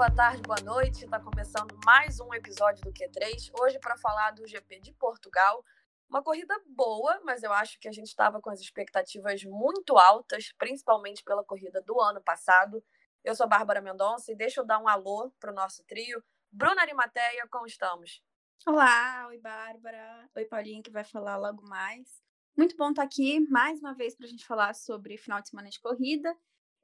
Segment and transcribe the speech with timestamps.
[0.00, 1.04] boa tarde, boa noite.
[1.04, 3.50] Está começando mais um episódio do Q3.
[3.60, 5.62] Hoje para falar do GP de Portugal.
[6.08, 10.54] Uma corrida boa, mas eu acho que a gente estava com as expectativas muito altas,
[10.56, 12.82] principalmente pela corrida do ano passado.
[13.22, 16.24] Eu sou Bárbara Mendonça e deixa eu dar um alô para o nosso trio.
[16.50, 18.22] Bruna Arimateia, como estamos?
[18.66, 22.22] Olá, oi Bárbara, oi Paulinha, que vai falar logo mais.
[22.56, 25.68] Muito bom estar aqui mais uma vez para a gente falar sobre final de semana
[25.68, 26.34] de corrida.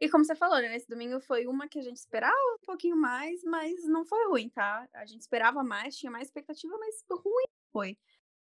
[0.00, 2.96] E como você falou, né, nesse domingo foi uma que a gente esperava um pouquinho
[2.96, 4.86] mais, mas não foi ruim, tá?
[4.92, 7.98] A gente esperava mais, tinha mais expectativa, mas ruim foi.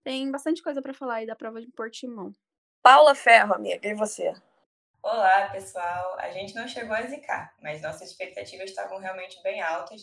[0.05, 2.33] Tem bastante coisa para falar aí da prova de Portimão.
[2.83, 4.35] Paula Ferro, amiga, e você?
[5.03, 6.19] Olá, pessoal.
[6.19, 10.03] A gente não chegou a zicar, mas nossas expectativas estavam realmente bem altas.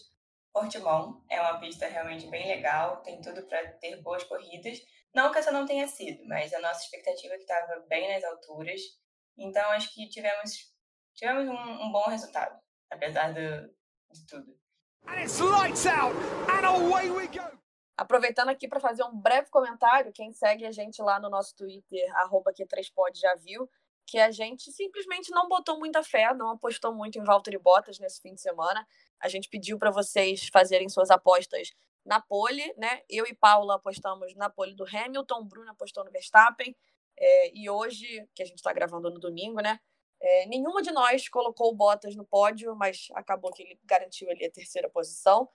[0.51, 4.79] Portimão é uma pista realmente bem legal, tem tudo para ter boas corridas.
[5.13, 8.23] Não que essa não tenha sido, mas a nossa expectativa é que estava bem nas
[8.23, 8.81] alturas.
[9.37, 10.75] Então acho que tivemos,
[11.17, 12.57] tivemos um, um bom resultado,
[12.89, 13.69] apesar do,
[14.11, 14.57] de tudo.
[15.07, 16.15] And it's lights out
[16.49, 17.57] and away we go.
[17.97, 22.15] Aproveitando aqui para fazer um breve comentário, quem segue a gente lá no nosso Twitter,
[22.17, 23.67] arroba Q3pod, já viu
[24.05, 28.21] que a gente simplesmente não botou muita fé, não apostou muito em Valtteri Bottas nesse
[28.21, 28.87] fim de semana.
[29.19, 31.73] A gente pediu para vocês fazerem suas apostas
[32.05, 33.01] na pole, né?
[33.09, 36.73] Eu e Paula apostamos na pole do Hamilton, Bruno apostou no Verstappen.
[37.19, 39.79] É, e hoje, que a gente está gravando no domingo, né?
[40.29, 44.51] É, nenhuma de nós colocou Bottas no pódio, mas acabou que ele garantiu ali a
[44.51, 45.49] terceira posição.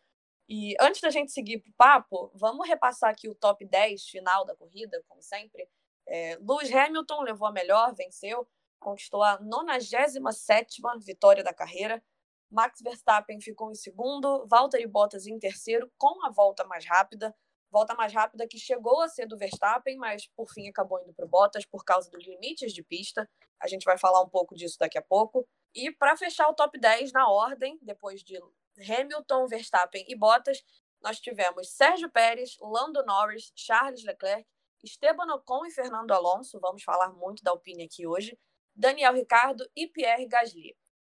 [0.49, 4.47] E antes da gente seguir para o papo, vamos repassar aqui o top 10 final
[4.47, 5.69] da corrida, como sempre.
[6.09, 8.49] É, Lewis Hamilton levou a melhor, venceu,
[8.81, 12.03] conquistou a 97 vitória da carreira.
[12.51, 17.35] Max Verstappen ficou em segundo, Valtteri Bottas em terceiro, com a volta mais rápida.
[17.73, 21.25] Volta mais rápida que chegou a ser do Verstappen, mas por fim acabou indo para
[21.25, 23.27] o Bottas por causa dos limites de pista.
[23.59, 25.49] A gente vai falar um pouco disso daqui a pouco.
[25.75, 28.39] E para fechar o top 10 na ordem, depois de
[28.79, 30.63] Hamilton, Verstappen e Bottas,
[31.01, 34.47] nós tivemos Sérgio Pérez, Lando Norris, Charles Leclerc,
[34.85, 38.39] Esteban Ocon e Fernando Alonso, vamos falar muito da Alpine aqui hoje,
[38.75, 40.77] Daniel Ricardo e Pierre Gasly.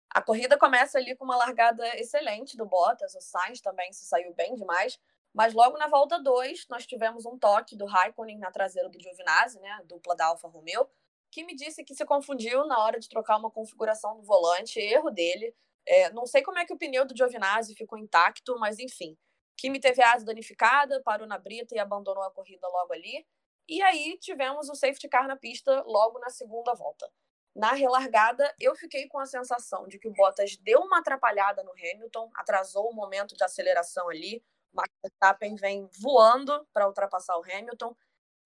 [0.09, 4.33] A corrida começa ali com uma largada excelente do Bottas, o Sainz também se saiu
[4.33, 4.97] bem demais,
[5.35, 9.59] mas logo na volta 2 nós tivemos um toque do Raikkonen na traseira do Giovinazzi,
[9.59, 10.89] né, dupla da Alfa Romeo,
[11.29, 15.11] que me disse que se confundiu na hora de trocar uma configuração do volante, erro
[15.11, 15.53] dele.
[15.85, 19.17] É, não sei como é que o pneu do Giovinazzi ficou intacto, mas enfim.
[19.57, 23.27] Kimi teve a asa danificada, parou na brita e abandonou a corrida logo ali.
[23.67, 27.11] E aí tivemos o safety car na pista logo na segunda volta.
[27.53, 31.71] Na relargada, eu fiquei com a sensação de que o Bottas deu uma atrapalhada no
[31.71, 34.43] Hamilton, atrasou o momento de aceleração ali.
[34.75, 37.95] Max Verstappen vem voando para ultrapassar o Hamilton.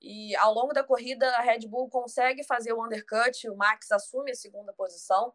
[0.02, 4.32] E ao longo da corrida, a Red Bull consegue fazer o undercut, o Max assume
[4.32, 5.34] a segunda posição.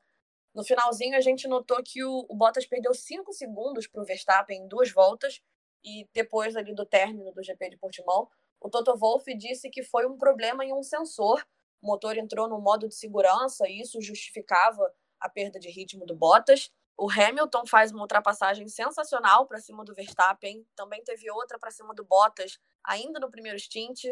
[0.54, 4.62] No finalzinho, a gente notou que o, o Bottas perdeu cinco segundos para o Verstappen
[4.62, 5.42] em duas voltas.
[5.84, 8.26] E depois ali do término do GP de Portimão,
[8.58, 11.44] o Toto Wolff disse que foi um problema em um sensor
[11.84, 14.90] o motor entrou no modo de segurança e isso justificava
[15.20, 16.70] a perda de ritmo do Bottas.
[16.96, 21.92] O Hamilton faz uma ultrapassagem sensacional para cima do Verstappen, também teve outra para cima
[21.94, 24.04] do Bottas, ainda no primeiro stint.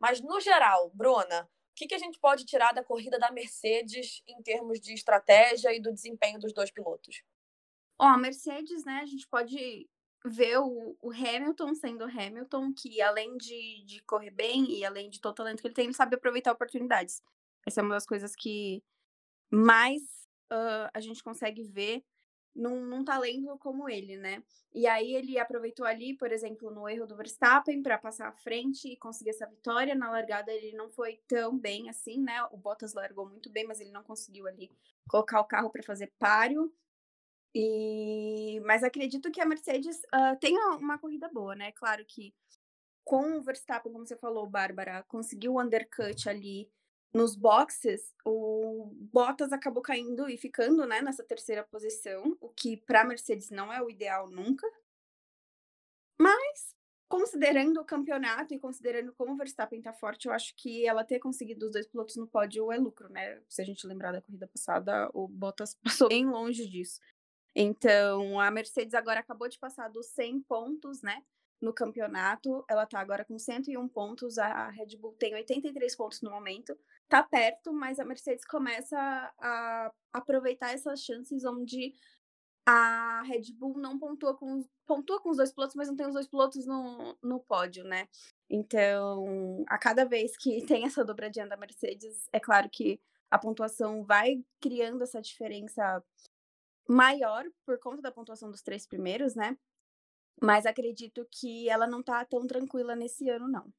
[0.00, 4.22] Mas, no geral, Bruna, o que, que a gente pode tirar da corrida da Mercedes
[4.26, 7.22] em termos de estratégia e do desempenho dos dois pilotos?
[7.98, 9.86] Ó, a Mercedes, né, a gente pode
[10.24, 15.20] ver o, o, Hamilton sendo Hamilton, que além de, de correr bem e além de
[15.20, 17.22] todo o talento que ele tem, ele sabe aproveitar oportunidades.
[17.66, 18.82] Essa é uma das coisas que
[19.50, 20.02] mais
[20.52, 22.04] uh, a gente consegue ver
[22.54, 24.42] num, num, talento como ele, né?
[24.74, 28.88] E aí ele aproveitou ali, por exemplo, no erro do Verstappen para passar à frente
[28.88, 29.94] e conseguir essa vitória.
[29.94, 32.42] Na largada ele não foi tão bem assim, né?
[32.50, 34.70] O Bottas largou muito bem, mas ele não conseguiu ali
[35.08, 36.72] colocar o carro para fazer páreo.
[37.54, 41.72] E, mas acredito que a Mercedes uh, tenha uma corrida boa, né?
[41.72, 42.32] Claro que
[43.04, 46.70] com o Verstappen, como você falou, Bárbara, conseguiu o undercut ali
[47.12, 53.02] nos boxes, o Bottas acabou caindo e ficando né, nessa terceira posição, o que para
[53.02, 54.66] a Mercedes não é o ideal nunca.
[56.20, 56.76] Mas,
[57.08, 61.18] considerando o campeonato e considerando como o Verstappen está forte, eu acho que ela ter
[61.18, 63.42] conseguido os dois pilotos no pódio é lucro, né?
[63.48, 67.00] Se a gente lembrar da corrida passada, o Bottas passou bem longe disso.
[67.56, 71.24] Então, a Mercedes agora acabou de passar dos 100 pontos, né?
[71.60, 76.30] No campeonato, ela tá agora com 101 pontos, a Red Bull tem 83 pontos no
[76.30, 76.78] momento,
[77.10, 81.92] tá perto, mas a Mercedes começa a aproveitar essas chances onde
[82.64, 86.14] a Red Bull não pontua com, pontua com os dois pilotos, mas não tem os
[86.14, 88.08] dois pilotos no, no pódio, né?
[88.48, 94.04] Então, a cada vez que tem essa dobradinha da Mercedes, é claro que a pontuação
[94.04, 96.02] vai criando essa diferença
[96.88, 99.58] maior por conta da pontuação dos três primeiros, né?
[100.40, 103.72] Mas acredito que ela não tá tão tranquila nesse ano, não.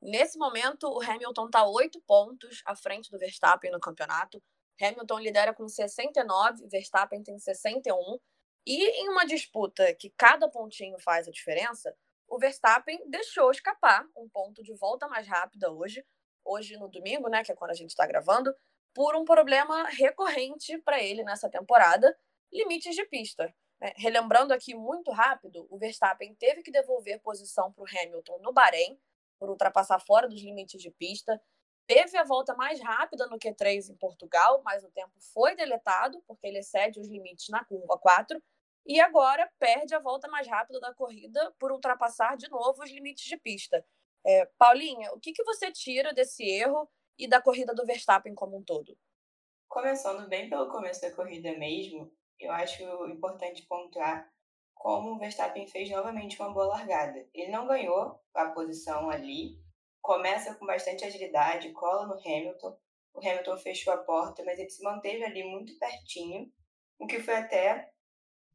[0.00, 4.42] Nesse momento, o Hamilton tá oito pontos à frente do Verstappen no campeonato.
[4.80, 8.18] Hamilton lidera com 69, Verstappen tem 61.
[8.64, 11.94] E em uma disputa que cada pontinho faz a diferença,
[12.28, 16.04] o Verstappen deixou escapar um ponto de volta mais rápida hoje,
[16.44, 18.54] hoje no domingo, né, que é quando a gente está gravando,
[18.94, 22.16] por um problema recorrente para ele nessa temporada,
[22.52, 23.52] limites de pista.
[23.80, 23.92] Né?
[23.96, 28.98] Relembrando aqui muito rápido, o Verstappen teve que devolver posição para o Hamilton no Bahrein,
[29.38, 31.40] por ultrapassar fora dos limites de pista.
[31.86, 36.46] Teve a volta mais rápida no Q3 em Portugal, mas o tempo foi deletado, porque
[36.46, 38.42] ele excede os limites na curva 4.
[38.86, 43.24] E agora perde a volta mais rápida da corrida por ultrapassar de novo os limites
[43.24, 43.84] de pista.
[44.26, 46.88] É, Paulinha, o que, que você tira desse erro
[47.18, 48.96] e da corrida do Verstappen como um todo?
[49.68, 54.30] Começando bem pelo começo da corrida mesmo, eu acho importante pontuar
[54.78, 57.28] como o Verstappen fez novamente uma boa largada.
[57.34, 59.58] Ele não ganhou a posição ali,
[60.00, 62.78] começa com bastante agilidade, cola no Hamilton.
[63.12, 66.50] O Hamilton fechou a porta, mas ele se manteve ali muito pertinho,
[66.98, 67.90] o que foi até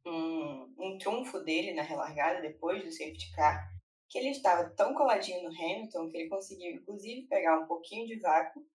[0.06, 3.70] um, um triunfo dele na relargada depois do safety car,
[4.08, 8.18] que ele estava tão coladinho no Hamilton que ele conseguiu, inclusive, pegar um pouquinho de
[8.18, 8.66] vácuo,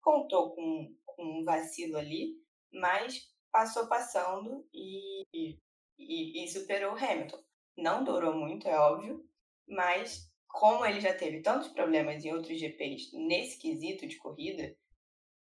[0.00, 2.36] contou com, com um vacilo ali,
[2.72, 5.58] mas passou passando e,
[5.98, 7.42] e, e superou o Hamilton.
[7.76, 9.24] Não durou muito, é óbvio,
[9.66, 14.76] mas como ele já teve tantos problemas em outros GPs nesse quesito de corrida,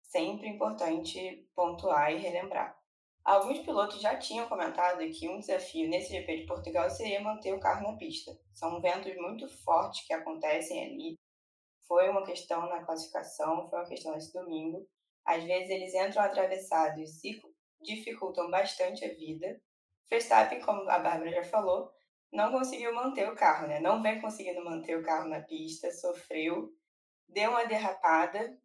[0.03, 2.79] sempre importante pontuar e relembrar.
[3.25, 7.61] Alguns pilotos já tinham comentado que um desafio nesse GP de Portugal seria manter o
[7.61, 8.37] carro na pista.
[8.53, 11.19] São ventos muito fortes que acontecem ali.
[11.87, 14.89] Foi uma questão na classificação, foi uma questão nesse domingo.
[15.25, 17.41] Às vezes eles entram atravessados e
[17.83, 19.61] dificultam bastante a vida.
[20.11, 21.91] Verstappen, como a Bárbara já falou,
[22.33, 23.81] não conseguiu manter o carro, né?
[23.81, 26.73] Não vem conseguindo manter o carro na pista, sofreu,
[27.29, 28.59] deu uma derrapada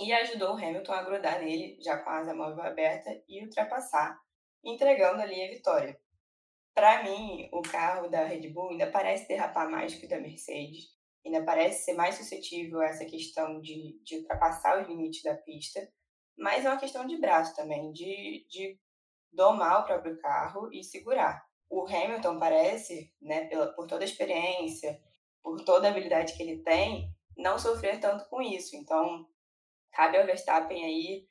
[0.00, 4.20] e ajudou o Hamilton a grudar nele, já com a asa móvel aberta, e ultrapassar,
[4.64, 5.98] entregando ali a vitória.
[6.74, 10.86] Para mim, o carro da Red Bull ainda parece derrapar mais que o da Mercedes,
[11.24, 15.86] ainda parece ser mais suscetível a essa questão de, de ultrapassar os limites da pista,
[16.36, 18.78] mas é uma questão de braço também, de, de
[19.32, 21.44] domar o próprio carro e segurar.
[21.68, 25.00] O Hamilton parece, né, pela, por toda a experiência,
[25.42, 28.76] por toda a habilidade que ele tem, não sofrer tanto com isso.
[28.76, 29.26] Então,
[29.90, 31.26] cabe ao Verstappen aí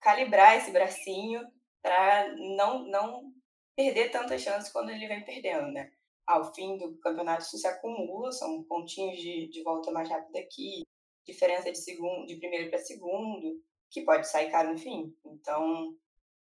[0.00, 1.46] calibrar esse bracinho
[1.82, 3.32] para não, não
[3.74, 5.90] perder tantas chances quando ele vem perdendo, né?
[6.26, 10.82] Ao fim do campeonato isso se acumula, são pontinhos de, de volta mais rápida aqui,
[11.26, 15.14] diferença de segundo, de primeiro para segundo, que pode sair caro no fim.
[15.24, 15.94] Então,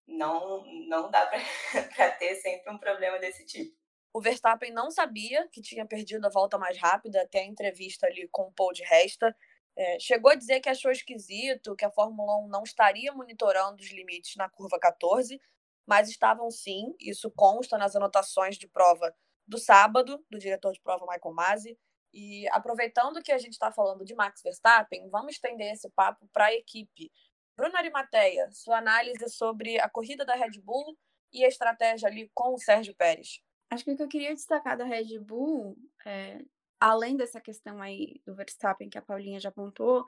[0.09, 1.39] não, não dá para
[2.17, 3.77] ter sempre um problema desse tipo.
[4.11, 8.27] O Verstappen não sabia que tinha perdido a volta mais rápida até a entrevista ali
[8.29, 9.35] com o Paul de Resta.
[9.77, 13.91] É, chegou a dizer que achou esquisito, que a Fórmula 1 não estaria monitorando os
[13.91, 15.39] limites na curva 14,
[15.88, 19.15] mas estavam sim, isso consta nas anotações de prova
[19.47, 21.77] do sábado, do diretor de prova Michael Masi.
[22.13, 26.45] E aproveitando que a gente está falando de Max Verstappen, vamos estender esse papo para
[26.45, 27.12] a equipe.
[27.60, 30.98] Bruna Arimateia, sua análise sobre a corrida da Red Bull
[31.34, 33.42] e a estratégia ali com o Sérgio Pérez.
[33.70, 36.39] Acho que o que eu queria destacar da Red Bull, é,
[36.80, 40.06] além dessa questão aí do Verstappen que a Paulinha já apontou,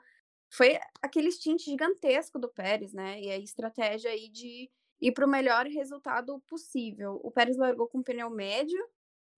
[0.50, 3.20] foi aquele stint gigantesco do Pérez, né?
[3.20, 7.20] E a estratégia aí de ir para o melhor resultado possível.
[7.22, 8.82] O Pérez largou com pneu médio,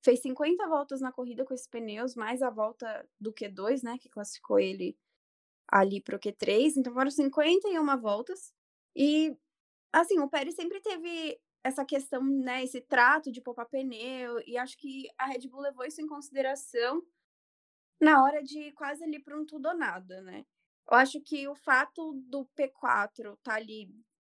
[0.05, 3.99] fez 50 voltas na corrida com esses pneus, mais a volta do Q2, né?
[3.99, 4.97] Que classificou ele
[5.69, 8.53] ali para o Q3, então foram 51 voltas.
[8.97, 9.37] E,
[9.93, 14.77] assim, o Pérez sempre teve essa questão, né, esse trato de poupar pneu, e acho
[14.77, 17.03] que a Red Bull levou isso em consideração
[18.01, 20.45] na hora de quase ali para um tudo ou nada, né?
[20.91, 23.89] Eu acho que o fato do P4 tá ali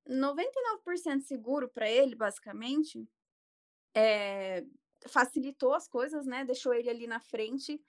[0.08, 3.06] 99% seguro para ele, basicamente,
[3.94, 4.64] é,
[5.08, 6.44] facilitou as coisas, né?
[6.44, 7.80] Deixou ele ali na frente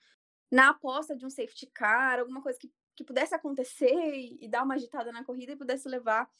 [0.52, 4.62] na aposta de um safety car, alguma coisa que que pudesse acontecer e, e, dar
[4.62, 6.30] uma agitada na corrida e pudesse levar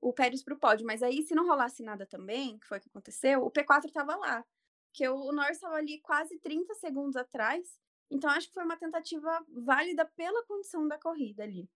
[0.00, 0.86] o Pérez para o pódio.
[0.86, 4.16] Mas aí, se não rolasse nada também, que foi o que aconteceu, o P4 estava
[4.16, 4.44] lá.
[4.92, 7.78] Que o Norris estava ali quase 30 segundos atrás.
[8.10, 11.68] Então, acho que foi uma tentativa válida pela condição da corrida ali.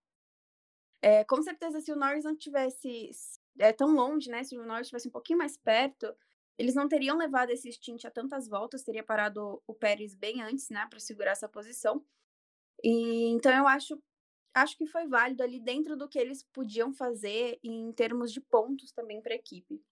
[1.00, 3.10] É, com certeza, se o Norris não tivesse
[3.58, 4.42] é, tão longe, né?
[4.44, 6.14] Se o Norris estivesse um pouquinho mais perto,
[6.58, 10.70] eles não teriam levado esse stint a tantas voltas, teria parado o Pérez bem antes,
[10.70, 12.04] né, para segurar essa posição.
[12.82, 14.00] E então eu acho
[14.56, 18.90] acho que foi válido ali dentro do que eles podiam fazer em termos de pontos
[18.90, 19.82] também para a equipe.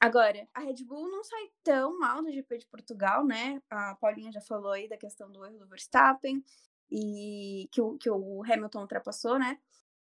[0.00, 3.62] Agora, a Red Bull não sai tão mal do GP de Portugal, né?
[3.70, 6.44] A Paulinha já falou aí da questão do erro do Verstappen
[6.90, 9.60] e que o, que o Hamilton ultrapassou, né?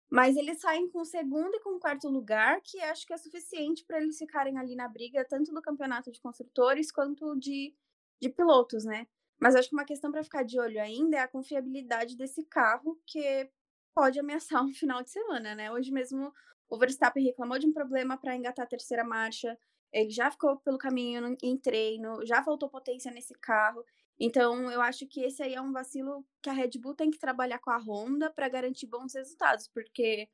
[0.09, 3.17] Mas eles saem com o segundo e com o quarto lugar, que acho que é
[3.17, 7.73] suficiente para eles ficarem ali na briga, tanto do campeonato de construtores quanto de,
[8.19, 9.07] de pilotos, né?
[9.39, 12.99] Mas acho que uma questão para ficar de olho ainda é a confiabilidade desse carro,
[13.05, 13.49] que
[13.93, 15.71] pode ameaçar um final de semana, né?
[15.71, 16.33] Hoje mesmo
[16.69, 19.57] o Verstappen reclamou de um problema para engatar a terceira marcha,
[19.91, 23.83] ele já ficou pelo caminho em treino, já faltou potência nesse carro.
[24.17, 27.19] Então, eu acho que esse aí é um vacilo que a Red Bull tem que
[27.19, 30.29] trabalhar com a Honda para garantir bons resultados, porque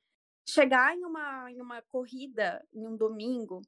[0.47, 3.61] chegar em uma, em uma corrida, em um domingo,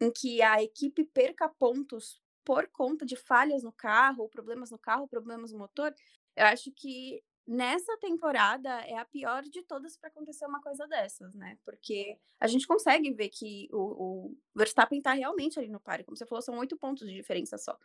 [0.00, 5.08] em que a equipe perca pontos por conta de falhas no carro, problemas no carro,
[5.08, 5.94] problemas no motor,
[6.36, 11.34] eu acho que nessa temporada é a pior de todas para acontecer uma coisa dessas,
[11.34, 11.58] né?
[11.64, 16.04] Porque a gente consegue ver que o, o Verstappen tá realmente ali no páreo.
[16.04, 17.78] Como você falou, são oito pontos de diferença só.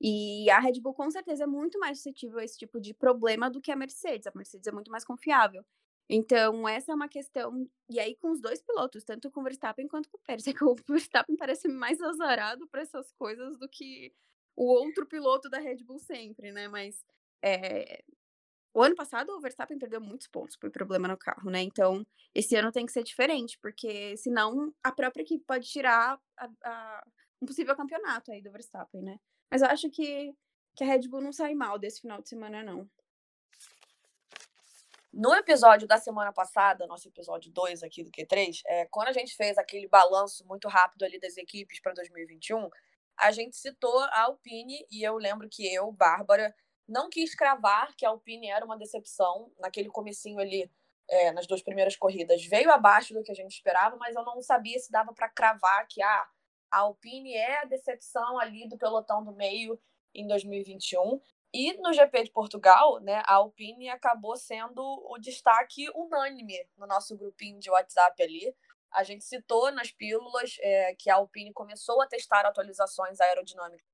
[0.00, 3.50] E a Red Bull com certeza é muito mais suscetível a esse tipo de problema
[3.50, 4.26] do que a Mercedes.
[4.26, 5.64] A Mercedes é muito mais confiável.
[6.08, 7.68] Então, essa é uma questão.
[7.90, 10.46] E aí, com os dois pilotos, tanto com o Verstappen quanto com o Pérez.
[10.46, 14.12] É que o Verstappen parece mais azarado para essas coisas do que
[14.54, 16.68] o outro piloto da Red Bull sempre, né?
[16.68, 17.04] Mas
[17.42, 18.04] é,
[18.76, 21.62] o ano passado o Verstappen perdeu muitos pontos por problema no carro, né?
[21.62, 26.48] Então, esse ano tem que ser diferente, porque senão a própria equipe pode tirar a,
[26.62, 27.04] a,
[27.40, 29.18] um possível campeonato aí do Verstappen, né?
[29.50, 30.30] Mas eu acho que,
[30.76, 32.86] que a Red Bull não sai mal desse final de semana, não.
[35.10, 39.34] No episódio da semana passada, nosso episódio 2 aqui do Q3, é, quando a gente
[39.36, 42.68] fez aquele balanço muito rápido ali das equipes para 2021,
[43.16, 46.54] a gente citou a Alpine e eu lembro que eu, Bárbara,
[46.88, 50.70] não quis cravar que a Alpine era uma decepção naquele comecinho ali,
[51.08, 52.44] é, nas duas primeiras corridas.
[52.44, 55.86] Veio abaixo do que a gente esperava, mas eu não sabia se dava para cravar
[55.88, 56.28] que ah,
[56.70, 59.80] a Alpine é a decepção ali do pelotão do meio
[60.14, 61.20] em 2021.
[61.52, 67.16] E no GP de Portugal, né, a Alpine acabou sendo o destaque unânime no nosso
[67.16, 68.54] grupinho de WhatsApp ali.
[68.92, 73.86] A gente citou nas pílulas é, que a Alpine começou a testar atualizações aerodinâmicas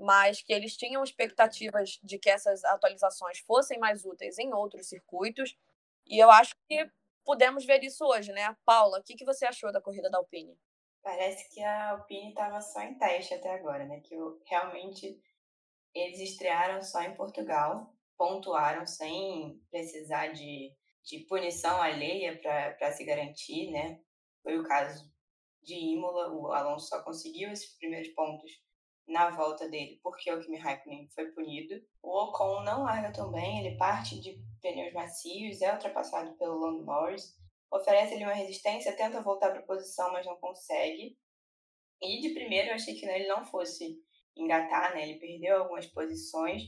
[0.00, 5.54] mas que eles tinham expectativas de que essas atualizações fossem mais úteis em outros circuitos.
[6.06, 6.90] E eu acho que
[7.22, 8.56] pudemos ver isso hoje, né?
[8.64, 10.58] Paula, o que, que você achou da corrida da Alpine?
[11.02, 14.00] Parece que a Alpine estava só em teste até agora, né?
[14.00, 14.16] Que
[14.46, 15.22] realmente
[15.94, 23.70] eles estrearam só em Portugal, pontuaram sem precisar de, de punição alheia para se garantir,
[23.70, 24.00] né?
[24.42, 25.10] Foi o caso
[25.62, 28.50] de Imola, o Alonso só conseguiu esses primeiros pontos
[29.10, 31.74] na volta dele, porque o Kimi Raikkonen foi punido.
[32.02, 36.84] O Ocon não larga tão bem, ele parte de pneus macios, é ultrapassado pelo Lando
[36.84, 37.36] Norris,
[37.70, 41.18] oferece ele uma resistência, tenta voltar para a posição, mas não consegue.
[42.00, 43.98] E de primeiro eu achei que ele não fosse
[44.36, 45.08] engatar, né?
[45.08, 46.62] Ele perdeu algumas posições.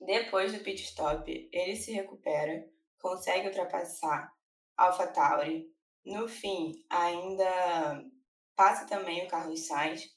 [0.00, 4.32] Depois do pit stop, ele se recupera, consegue ultrapassar
[4.76, 5.70] AlphaTauri.
[6.04, 8.02] No fim, ainda
[8.56, 10.10] passa também o Carlos Sainz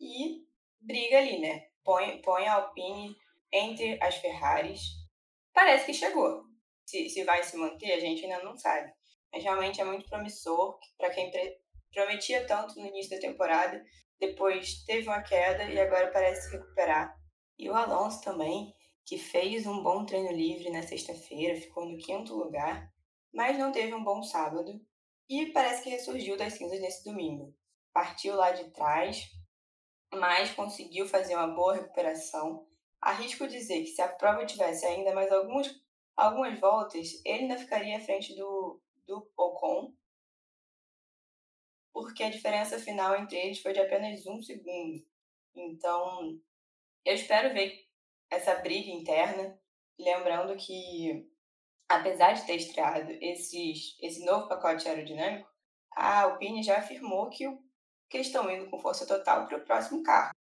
[0.00, 0.43] e
[0.84, 1.66] briga ali, né?
[1.82, 3.16] Põe, põe a Alpine
[3.52, 4.80] entre as Ferraris.
[5.52, 6.44] Parece que chegou.
[6.86, 8.92] Se, se vai se manter, a gente ainda não sabe.
[9.32, 11.30] Mas realmente é muito promissor para quem
[11.92, 13.82] prometia tanto no início da temporada.
[14.18, 17.16] Depois teve uma queda e agora parece se recuperar.
[17.58, 18.74] E o Alonso também,
[19.04, 22.90] que fez um bom treino livre na sexta-feira, ficou no quinto lugar,
[23.32, 24.80] mas não teve um bom sábado.
[25.28, 27.54] E parece que ressurgiu das cinzas nesse domingo.
[27.92, 29.30] Partiu lá de trás,
[30.16, 32.66] mas conseguiu fazer uma boa recuperação.
[33.00, 35.82] Arrisco dizer que se a prova tivesse ainda mais alguns,
[36.16, 39.92] algumas voltas, ele ainda ficaria à frente do, do Ocon,
[41.92, 45.04] porque a diferença final entre eles foi de apenas um segundo.
[45.54, 46.40] Então,
[47.04, 47.86] eu espero ver
[48.30, 49.58] essa briga interna,
[49.98, 51.30] lembrando que,
[51.88, 55.48] apesar de ter estreado esses, esse novo pacote aerodinâmico,
[55.92, 57.62] a Alpine já afirmou que o
[58.08, 60.32] que eles estão indo com força total para o próximo carro.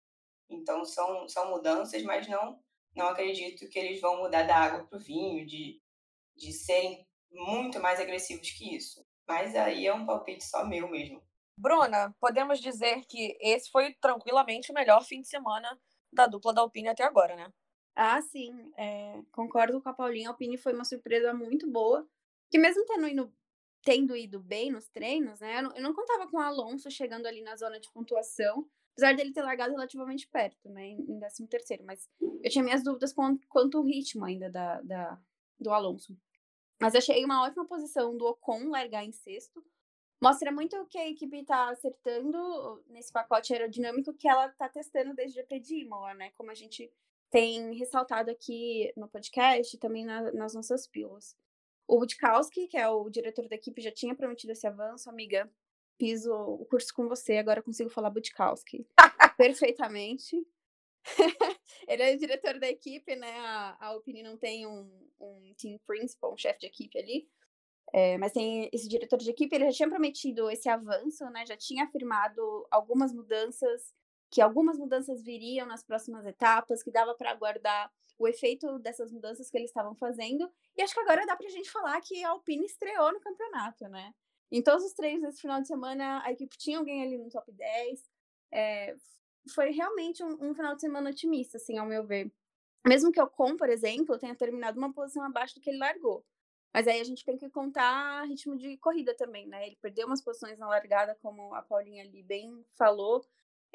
[0.48, 2.60] Então são, são mudanças, mas não
[2.94, 5.80] não acredito que eles vão mudar da água para o vinho, de,
[6.36, 9.04] de serem muito mais agressivos que isso.
[9.26, 11.22] Mas aí é um palpite só meu mesmo.
[11.56, 15.78] Bruna, podemos dizer que esse foi tranquilamente o melhor fim de semana
[16.12, 17.52] da dupla da Alpine até agora, né?
[17.94, 18.72] Ah, sim.
[18.76, 20.28] É, concordo com a Paulinha.
[20.28, 22.06] A Alpine foi uma surpresa muito boa.
[22.50, 23.32] Que mesmo tendo ido
[23.82, 25.58] tendo ido bem nos treinos, né?
[25.58, 29.14] Eu não, eu não, contava com o Alonso chegando ali na zona de pontuação, apesar
[29.14, 30.88] dele ter largado relativamente perto, né?
[30.88, 35.20] Em 13 terceiro, mas eu tinha minhas dúvidas quanto, quanto o ritmo ainda da, da,
[35.58, 36.16] do Alonso.
[36.80, 39.64] Mas achei uma ótima posição do Ocon largar em sexto.
[40.20, 45.38] mostra muito que a equipe está acertando nesse pacote aerodinâmico que ela está testando desde
[45.38, 46.30] o GP de Imola, né?
[46.36, 46.92] Como a gente
[47.30, 51.36] tem ressaltado aqui no podcast e também na, nas nossas pílulas.
[51.92, 55.46] O Budkowski, que é o diretor da equipe, já tinha prometido esse avanço, amiga.
[55.98, 58.86] Fiz o, curso com você, agora consigo falar Budkowski
[59.36, 60.42] perfeitamente.
[61.86, 63.38] ele é o diretor da equipe, né?
[63.40, 67.28] A, a Alpine não tem um, um team principal, um chefe de equipe ali.
[67.92, 71.44] É, mas tem esse diretor de equipe, ele já tinha prometido esse avanço, né?
[71.44, 73.92] Já tinha afirmado algumas mudanças,
[74.30, 77.92] que algumas mudanças viriam nas próximas etapas, que dava para aguardar
[78.22, 80.48] o efeito dessas mudanças que eles estavam fazendo.
[80.76, 83.88] E acho que agora dá para a gente falar que a Alpine estreou no campeonato,
[83.88, 84.14] né?
[84.50, 87.50] Em todos os treinos desse final de semana, a equipe tinha alguém ali no top
[87.50, 88.10] 10.
[88.52, 88.94] É,
[89.52, 92.30] foi realmente um, um, final de semana otimista, assim, ao meu ver.
[92.86, 96.24] Mesmo que o Ocon, por exemplo, tenha terminado uma posição abaixo do que ele largou.
[96.72, 99.66] Mas aí a gente tem que contar ritmo de corrida também, né?
[99.66, 103.24] Ele perdeu umas posições na largada, como a Paulinha ali bem falou.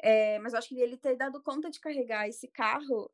[0.00, 3.10] É, mas eu acho que ele ter dado conta de carregar esse carro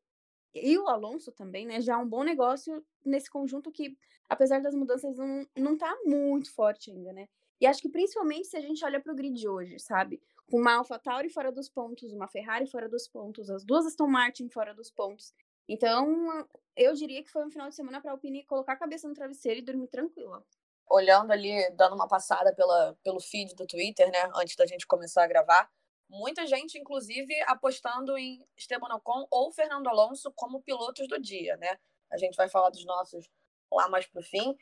[0.55, 1.81] e o Alonso também, né?
[1.81, 3.97] Já é um bom negócio nesse conjunto que,
[4.29, 7.27] apesar das mudanças, não, não tá muito forte ainda, né?
[7.59, 10.21] E acho que principalmente se a gente olha para o grid hoje, sabe?
[10.49, 14.49] Com uma AlphaTauri fora dos pontos, uma Ferrari fora dos pontos, as duas Aston Martin
[14.49, 15.33] fora dos pontos.
[15.67, 19.13] Então, eu diria que foi um final de semana para Alpine colocar a cabeça no
[19.13, 20.45] travesseiro e dormir tranquila.
[20.87, 25.23] Olhando ali, dando uma passada pela, pelo feed do Twitter, né, antes da gente começar
[25.23, 25.69] a gravar,
[26.09, 31.77] muita gente, inclusive, apostando em Esteban Ocon ou Fernando Alonso como pilotos do dia, né?
[32.11, 33.29] A gente vai falar dos nossos
[33.71, 34.55] lá mais pro fim.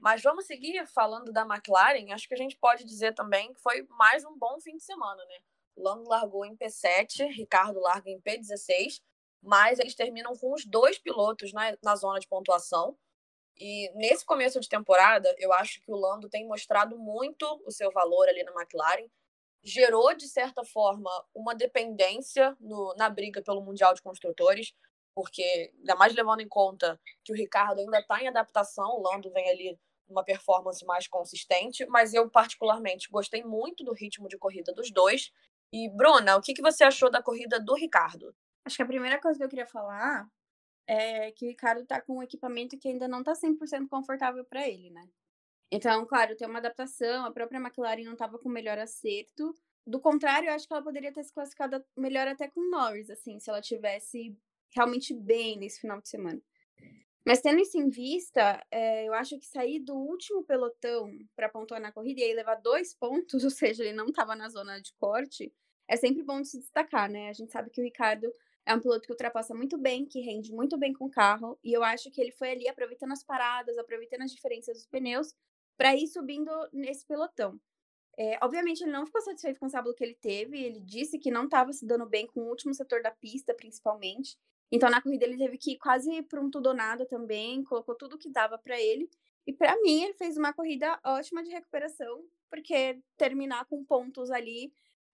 [0.00, 2.12] Mas vamos seguir falando da McLaren.
[2.12, 5.22] Acho que a gente pode dizer também que foi mais um bom fim de semana,
[5.26, 5.38] né?
[5.76, 9.02] Lando largou em P7, Ricardo larga em P16,
[9.42, 12.96] mas eles terminam com os dois pilotos na, na zona de pontuação.
[13.60, 17.90] E nesse começo de temporada, eu acho que o Lando tem mostrado muito o seu
[17.92, 19.06] valor ali na McLaren.
[19.62, 24.72] Gerou, de certa forma, uma dependência no, na briga pelo Mundial de Construtores,
[25.14, 29.30] porque, ainda mais levando em conta que o Ricardo ainda está em adaptação, o Lando
[29.30, 34.72] vem ali uma performance mais consistente, mas eu particularmente gostei muito do ritmo de corrida
[34.72, 35.30] dos dois.
[35.70, 38.34] E Bruna, o que, que você achou da corrida do Ricardo?
[38.64, 40.26] Acho que a primeira coisa que eu queria falar
[40.86, 44.68] é que o Ricardo tá com um equipamento que ainda não tá 100% confortável para
[44.68, 45.08] ele, né?
[45.70, 49.54] Então, claro, tem uma adaptação, a própria McLaren não estava com o melhor acerto.
[49.86, 53.38] Do contrário, eu acho que ela poderia ter se classificado melhor até com Norris, assim,
[53.38, 54.36] se ela tivesse
[54.74, 56.40] realmente bem nesse final de semana.
[57.24, 61.80] Mas tendo isso em vista, é, eu acho que sair do último pelotão para pontuar
[61.80, 64.92] na corrida e aí levar dois pontos, ou seja, ele não estava na zona de
[64.94, 65.52] corte,
[65.86, 67.28] é sempre bom de se destacar, né?
[67.28, 68.32] A gente sabe que o Ricardo
[68.70, 71.72] é um piloto que ultrapassa muito bem, que rende muito bem com o carro, e
[71.72, 75.34] eu acho que ele foi ali aproveitando as paradas, aproveitando as diferenças dos pneus,
[75.76, 77.58] para ir subindo nesse pelotão.
[78.18, 81.30] É, obviamente, ele não ficou satisfeito com o sábado que ele teve, ele disse que
[81.30, 84.36] não estava se dando bem com o último setor da pista, principalmente,
[84.72, 87.94] então, na corrida, ele teve que ir quase para um tudo ou nada também, colocou
[87.94, 89.10] tudo que dava para ele.
[89.46, 94.72] E para mim, ele fez uma corrida ótima de recuperação, porque terminar com pontos ali,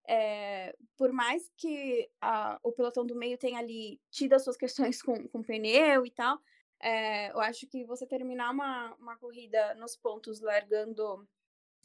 [0.09, 5.03] é, por mais que a, o pelotão do meio tenha ali tido as suas questões
[5.03, 6.39] com, com pneu e tal,
[6.81, 11.27] é, eu acho que você terminar uma, uma corrida nos pontos largando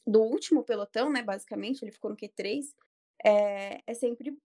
[0.06, 2.74] do último pelotão, né, basicamente, ele ficou no Q3,
[3.24, 4.36] é, é sempre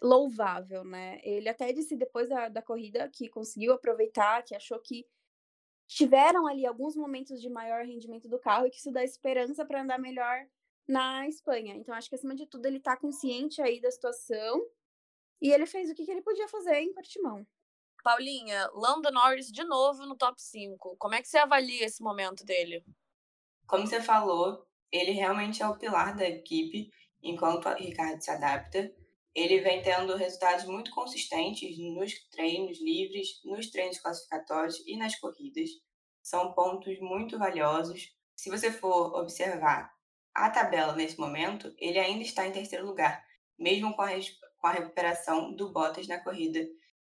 [0.00, 1.20] louvável, né?
[1.22, 5.06] Ele até disse depois da, da corrida que conseguiu aproveitar, que achou que
[5.86, 9.82] tiveram ali alguns momentos de maior rendimento do carro e que isso dá esperança para
[9.82, 10.46] andar melhor
[10.86, 11.74] na Espanha.
[11.74, 14.60] Então, acho que acima de tudo ele está consciente aí da situação
[15.40, 17.46] e ele fez o que, que ele podia fazer em Portimão.
[18.02, 20.96] Paulinha, Lando Norris de novo no top 5.
[20.98, 22.84] Como é que você avalia esse momento dele?
[23.66, 26.90] Como você falou, ele realmente é o pilar da equipe
[27.22, 28.92] enquanto o Ricardo se adapta
[29.34, 35.70] ele vem tendo resultados muito consistentes nos treinos livres, nos treinos classificatórios e nas corridas.
[36.22, 38.14] São pontos muito valiosos.
[38.36, 39.92] Se você for observar
[40.34, 43.24] a tabela nesse momento, ele ainda está em terceiro lugar,
[43.58, 44.08] mesmo com a,
[44.58, 46.66] com a recuperação do Bottas na corrida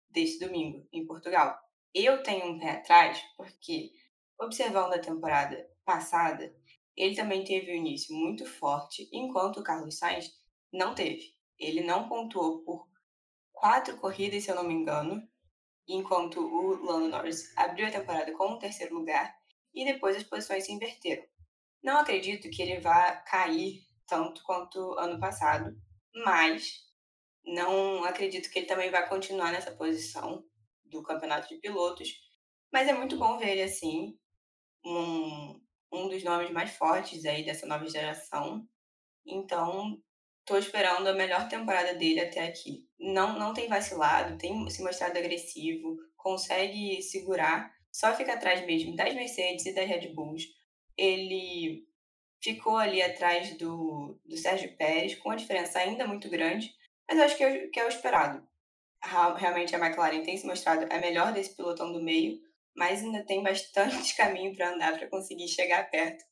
[0.10, 1.58] deste domingo, em Portugal.
[1.94, 3.92] Eu tenho um pé atrás, porque,
[4.40, 6.56] observando a temporada passada,
[6.96, 10.32] ele também teve um início muito forte, enquanto o Carlos Sainz
[10.72, 11.36] não teve.
[11.58, 12.88] Ele não pontuou por
[13.52, 15.28] quatro corridas, se eu não me engano,
[15.88, 19.36] enquanto o Lando Norris abriu a temporada com o terceiro lugar
[19.74, 21.24] e depois as posições se inverteram.
[21.86, 25.72] Não acredito que ele vá cair tanto quanto ano passado,
[26.26, 26.80] mas
[27.46, 30.44] não acredito que ele também vá continuar nessa posição
[30.84, 32.10] do campeonato de pilotos.
[32.74, 34.18] Mas é muito bom ver ele assim.
[34.84, 38.68] um, um dos nomes mais fortes aí dessa nova geração.
[39.24, 40.02] Então,
[40.40, 42.90] estou esperando a melhor temporada dele até aqui.
[43.00, 49.14] Não, não tem vacilado, tem se mostrado agressivo, consegue segurar, só fica atrás mesmo das
[49.14, 50.65] Mercedes e das Red Bulls.
[50.98, 51.88] Ele
[52.42, 56.76] ficou ali atrás do, do Sérgio Pérez, com a diferença ainda muito grande,
[57.10, 58.48] mas acho que é, que é o esperado.
[59.38, 62.40] Realmente a McLaren tem se mostrado a melhor desse pilotão do meio,
[62.76, 66.24] mas ainda tem bastante caminho para andar para conseguir chegar perto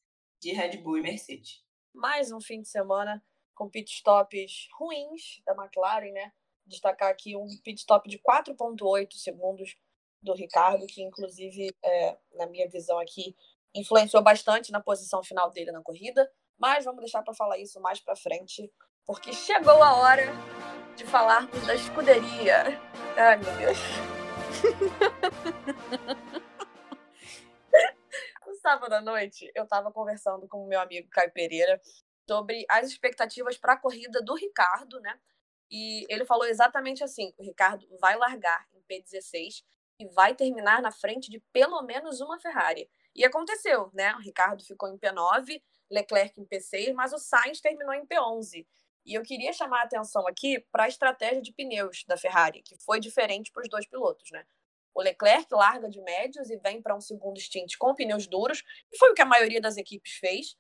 [0.42, 1.64] de Red Bull e Mercedes.
[1.94, 3.24] Mais um fim de semana
[3.56, 6.32] com pitstops ruins da McLaren, né?
[6.66, 9.76] Destacar aqui um pitstop de 4,8 segundos
[10.22, 13.36] do Ricardo, que inclusive, é, na minha visão aqui,
[13.74, 16.30] influenciou bastante na posição final dele na corrida.
[16.58, 18.72] Mas vamos deixar para falar isso mais para frente,
[19.06, 20.32] porque chegou a hora
[20.96, 22.80] de falarmos da escuderia.
[23.18, 23.78] Ai, meu Deus.
[28.48, 31.82] no sábado à noite, eu estava conversando com o meu amigo Caio Pereira
[32.28, 35.20] sobre as expectativas para a corrida do Ricardo, né?
[35.70, 39.64] E ele falou exatamente assim: o Ricardo vai largar em P16
[40.00, 42.90] e vai terminar na frente de pelo menos uma Ferrari.
[43.16, 44.16] E aconteceu, né?
[44.16, 48.66] O Ricardo ficou em P9, Leclerc em P6, mas o Sainz terminou em P11.
[49.06, 52.78] E eu queria chamar a atenção aqui para a estratégia de pneus da Ferrari, que
[52.78, 54.46] foi diferente para os dois pilotos, né?
[54.94, 58.98] O Leclerc larga de médios e vem para um segundo stint com pneus duros, e
[58.98, 60.56] foi o que a maioria das equipes fez.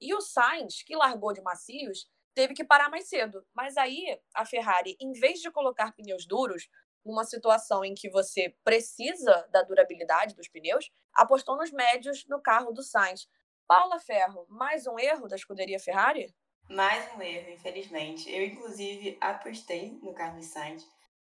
[0.00, 3.44] E o Sainz, que largou de macios, teve que parar mais cedo.
[3.52, 6.68] Mas aí a Ferrari, em vez de colocar pneus duros,
[7.04, 12.72] numa situação em que você precisa da durabilidade dos pneus, apostou nos médios no carro
[12.72, 13.28] do Sainz.
[13.66, 16.34] Paula Ferro, mais um erro da escuderia Ferrari?
[16.68, 18.30] Mais um erro, infelizmente.
[18.30, 20.86] Eu, inclusive, apostei no Carlos Sainz.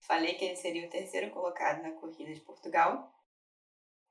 [0.01, 3.11] Falei que ele seria o terceiro colocado na corrida de Portugal.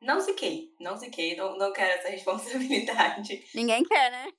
[0.01, 3.45] Não ziquei, não ziquei, não, não quero essa responsabilidade.
[3.53, 4.31] Ninguém quer, né?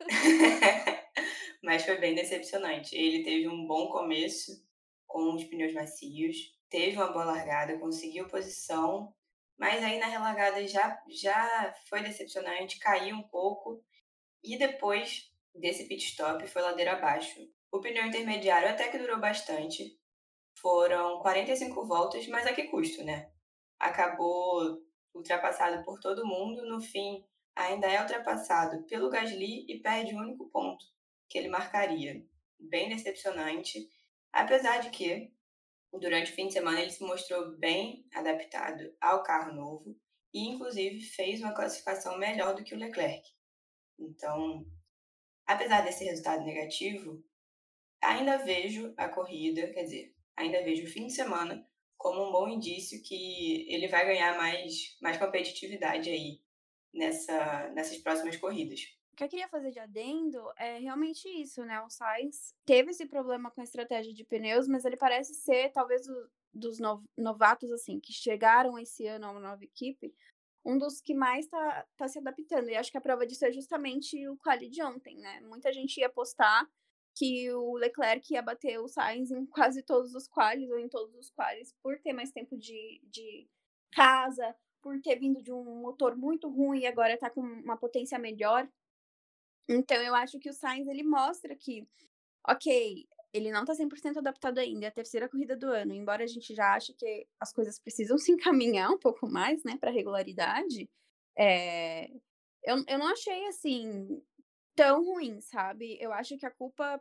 [1.62, 2.96] Mas foi bem decepcionante.
[2.96, 4.62] Ele teve um bom começo
[5.14, 6.36] com os pneus macios,
[6.68, 9.14] teve uma boa largada, conseguiu posição,
[9.56, 13.80] mas aí na relargada já, já foi decepcionante, caiu um pouco
[14.42, 17.48] e depois desse pit stop foi ladeira abaixo.
[17.70, 19.96] O pneu intermediário até que durou bastante,
[20.60, 23.30] foram 45 voltas, mas a que custo, né?
[23.78, 24.82] Acabou
[25.14, 27.24] ultrapassado por todo mundo, no fim
[27.54, 30.84] ainda é ultrapassado pelo Gasly e perde o único ponto
[31.28, 32.20] que ele marcaria.
[32.58, 33.88] Bem decepcionante,
[34.34, 35.32] apesar de que
[35.92, 39.96] durante o fim de semana ele se mostrou bem adaptado ao carro novo
[40.32, 43.22] e inclusive fez uma classificação melhor do que o Leclerc.
[43.98, 44.66] Então,
[45.46, 47.24] apesar desse resultado negativo,
[48.02, 51.64] ainda vejo a corrida, quer dizer, ainda vejo o fim de semana
[51.96, 56.42] como um bom indício que ele vai ganhar mais, mais competitividade aí
[56.92, 58.80] nessa, nessas próximas corridas.
[59.14, 61.80] O que eu queria fazer de adendo é realmente isso, né?
[61.82, 66.04] O Sainz teve esse problema com a estratégia de pneus, mas ele parece ser, talvez,
[66.08, 66.80] o, dos
[67.16, 70.12] novatos, assim, que chegaram esse ano a uma nova equipe,
[70.66, 72.68] um dos que mais está tá se adaptando.
[72.68, 75.40] E acho que a prova disso é justamente o quali de ontem, né?
[75.42, 76.68] Muita gente ia apostar
[77.16, 81.14] que o Leclerc ia bater o Sainz em quase todos os qualis, ou em todos
[81.14, 83.48] os qualis, por ter mais tempo de, de
[83.92, 88.18] casa, por ter vindo de um motor muito ruim e agora está com uma potência
[88.18, 88.68] melhor.
[89.68, 91.86] Então, eu acho que o Sainz, ele mostra que,
[92.46, 96.26] ok, ele não está 100% adaptado ainda, é a terceira corrida do ano, embora a
[96.26, 100.88] gente já ache que as coisas precisam se encaminhar um pouco mais, né, para regularidade,
[101.36, 102.08] é...
[102.62, 104.22] eu, eu não achei, assim,
[104.74, 105.98] tão ruim, sabe?
[106.00, 107.00] Eu acho que a culpa,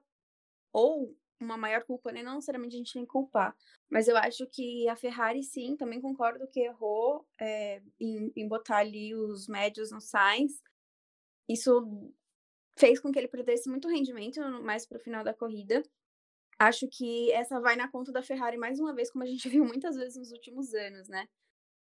[0.72, 2.24] ou uma maior culpa, né?
[2.24, 3.56] Não necessariamente a gente tem que culpar,
[3.90, 8.78] mas eu acho que a Ferrari, sim, também concordo que errou é, em, em botar
[8.78, 10.62] ali os médios no Sainz.
[11.48, 12.12] Isso
[12.76, 15.84] fez com que ele perdesse muito rendimento mais para o final da corrida.
[16.60, 19.66] Acho que essa vai na conta da Ferrari mais uma vez, como a gente viu
[19.66, 21.28] muitas vezes nos últimos anos, né?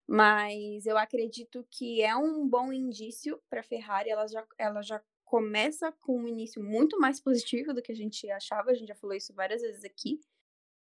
[0.08, 4.10] Mas eu acredito que é um bom indício para a Ferrari.
[4.10, 8.30] Ela já, ela já começa com um início muito mais positivo do que a gente
[8.30, 10.21] achava, a gente já falou isso várias vezes aqui.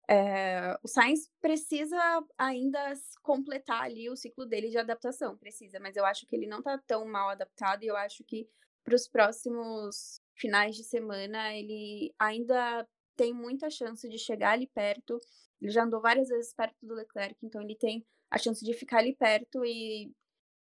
[0.09, 1.99] É, o Sainz precisa
[2.39, 6.63] ainda completar ali o ciclo dele de adaptação, precisa, mas eu acho que ele não
[6.63, 8.49] tá tão mal adaptado e eu acho que
[8.89, 15.21] para os próximos finais de semana ele ainda tem muita chance de chegar ali perto.
[15.61, 18.99] Ele já andou várias vezes perto do Leclerc, então ele tem a chance de ficar
[18.99, 20.11] ali perto e,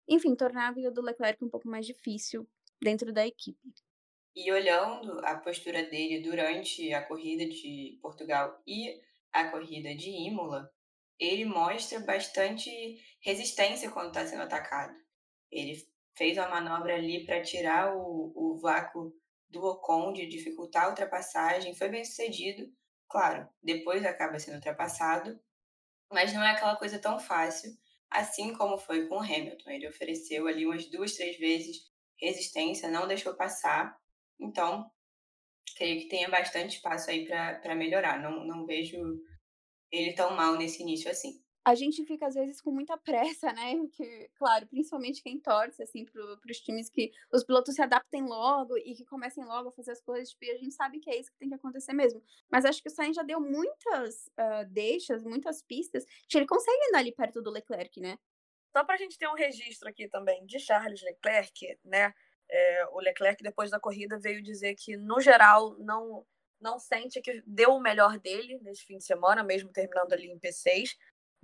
[0.07, 2.47] enfim, tornar a vida do Leclerc um pouco mais difícil
[2.81, 3.73] dentro da equipe.
[4.33, 9.01] E olhando a postura dele durante a corrida de Portugal e
[9.33, 10.71] a corrida de Imola,
[11.19, 12.69] ele mostra bastante
[13.21, 14.93] resistência quando está sendo atacado.
[15.51, 19.13] Ele fez uma manobra ali para tirar o, o vácuo
[19.49, 22.71] do Ocon, de dificultar a ultrapassagem, foi bem sucedido.
[23.07, 25.39] Claro, depois acaba sendo ultrapassado,
[26.11, 27.71] mas não é aquela coisa tão fácil,
[28.09, 29.69] assim como foi com o Hamilton.
[29.69, 31.77] Ele ofereceu ali umas duas, três vezes
[32.19, 33.95] resistência, não deixou passar.
[34.39, 34.89] Então,
[35.77, 38.21] creio que tenha bastante espaço aí para melhorar.
[38.21, 38.97] Não, não vejo
[39.91, 43.73] ele tão mal nesse início assim a gente fica às vezes com muita pressa, né?
[43.91, 48.77] Que, claro, principalmente quem torce assim para os times que os pilotos se adaptem logo
[48.77, 51.31] e que comecem logo a fazer as coisas, tipo, a gente sabe que é isso
[51.31, 52.21] que tem que acontecer mesmo.
[52.51, 56.77] Mas acho que o Sainz já deu muitas uh, deixas, muitas pistas, que ele consegue
[56.89, 58.19] andar ali perto do Leclerc, né?
[58.71, 62.13] Só para a gente ter um registro aqui também de Charles Leclerc, né?
[62.47, 66.25] É, o Leclerc depois da corrida veio dizer que no geral não
[66.59, 70.39] não sente que deu o melhor dele nesse fim de semana, mesmo terminando ali em
[70.39, 70.95] P6,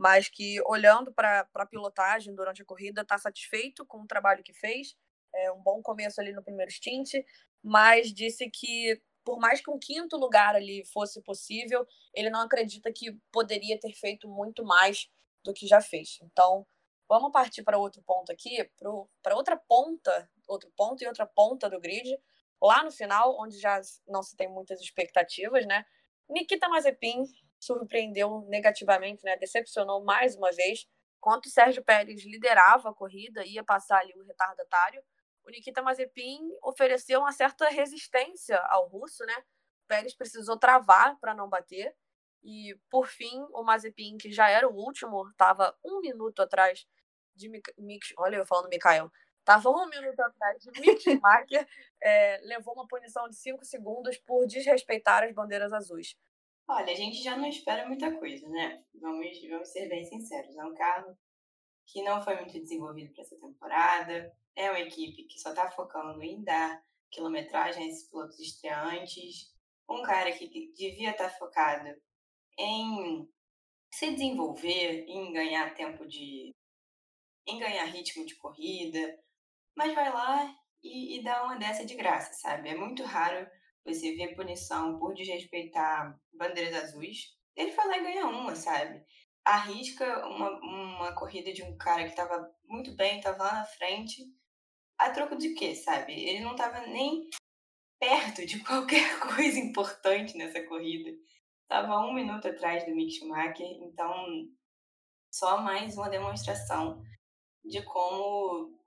[0.01, 4.51] mas que olhando para a pilotagem durante a corrida está satisfeito com o trabalho que
[4.51, 4.95] fez.
[5.31, 7.23] É um bom começo ali no primeiro stint,
[7.63, 11.85] mas disse que por mais que um quinto lugar ali fosse possível,
[12.15, 15.07] ele não acredita que poderia ter feito muito mais
[15.43, 16.17] do que já fez.
[16.23, 16.65] Então,
[17.07, 18.67] vamos partir para outro ponto aqui,
[19.21, 22.17] para outra ponta, outro ponto e outra ponta do grid,
[22.59, 25.85] lá no final, onde já não se tem muitas expectativas, né?
[26.27, 27.23] Nikita Mazepin
[27.61, 29.37] surpreendeu negativamente, né?
[29.37, 30.87] Decepcionou mais uma vez.
[31.17, 35.03] Enquanto o Sérgio Pérez liderava a corrida, ia passar ali o retardatário,
[35.43, 39.35] o Nikita Mazepin ofereceu uma certa resistência ao russo, né?
[39.85, 41.95] O Pérez precisou travar para não bater.
[42.43, 46.87] E, por fim, o Mazepin, que já era o último, estava um minuto atrás
[47.35, 48.13] de Mick...
[48.17, 49.11] Olha, eu falando Mikael.
[49.39, 51.67] Estava um minuto atrás de Mick Schumacher,
[52.01, 56.15] é, levou uma punição de cinco segundos por desrespeitar as bandeiras azuis.
[56.67, 58.83] Olha, a gente já não espera muita coisa, né?
[58.95, 60.55] Vamos, vamos ser bem sinceros.
[60.55, 61.17] É um carro
[61.87, 64.33] que não foi muito desenvolvido para essa temporada.
[64.55, 69.53] É uma equipe que só está focando em dar quilometragem a esses pilotos estreantes.
[69.89, 71.89] Um cara que devia estar tá focado
[72.57, 73.29] em
[73.93, 76.55] se desenvolver, em ganhar tempo de.
[77.45, 79.19] em ganhar ritmo de corrida.
[79.75, 82.69] Mas vai lá e, e dá uma dessa de graça, sabe?
[82.69, 83.47] É muito raro
[83.85, 89.03] você vê punição por desrespeitar bandeiras azuis, ele foi lá e ganha uma, sabe?
[89.43, 94.23] Arrisca uma, uma corrida de um cara que tava muito bem, tava lá na frente,
[94.97, 96.13] a troco de quê, sabe?
[96.13, 97.27] Ele não tava nem
[97.99, 101.11] perto de qualquer coisa importante nessa corrida.
[101.67, 104.25] Tava um minuto atrás do Mick Schumacher, então
[105.31, 107.01] só mais uma demonstração
[107.63, 108.77] de como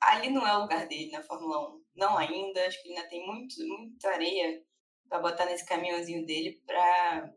[0.00, 3.26] ali não é o lugar dele na Fórmula 1 não ainda, acho que ainda tem
[3.26, 4.64] muito, muita areia
[5.08, 7.32] para botar nesse caminhãozinho dele para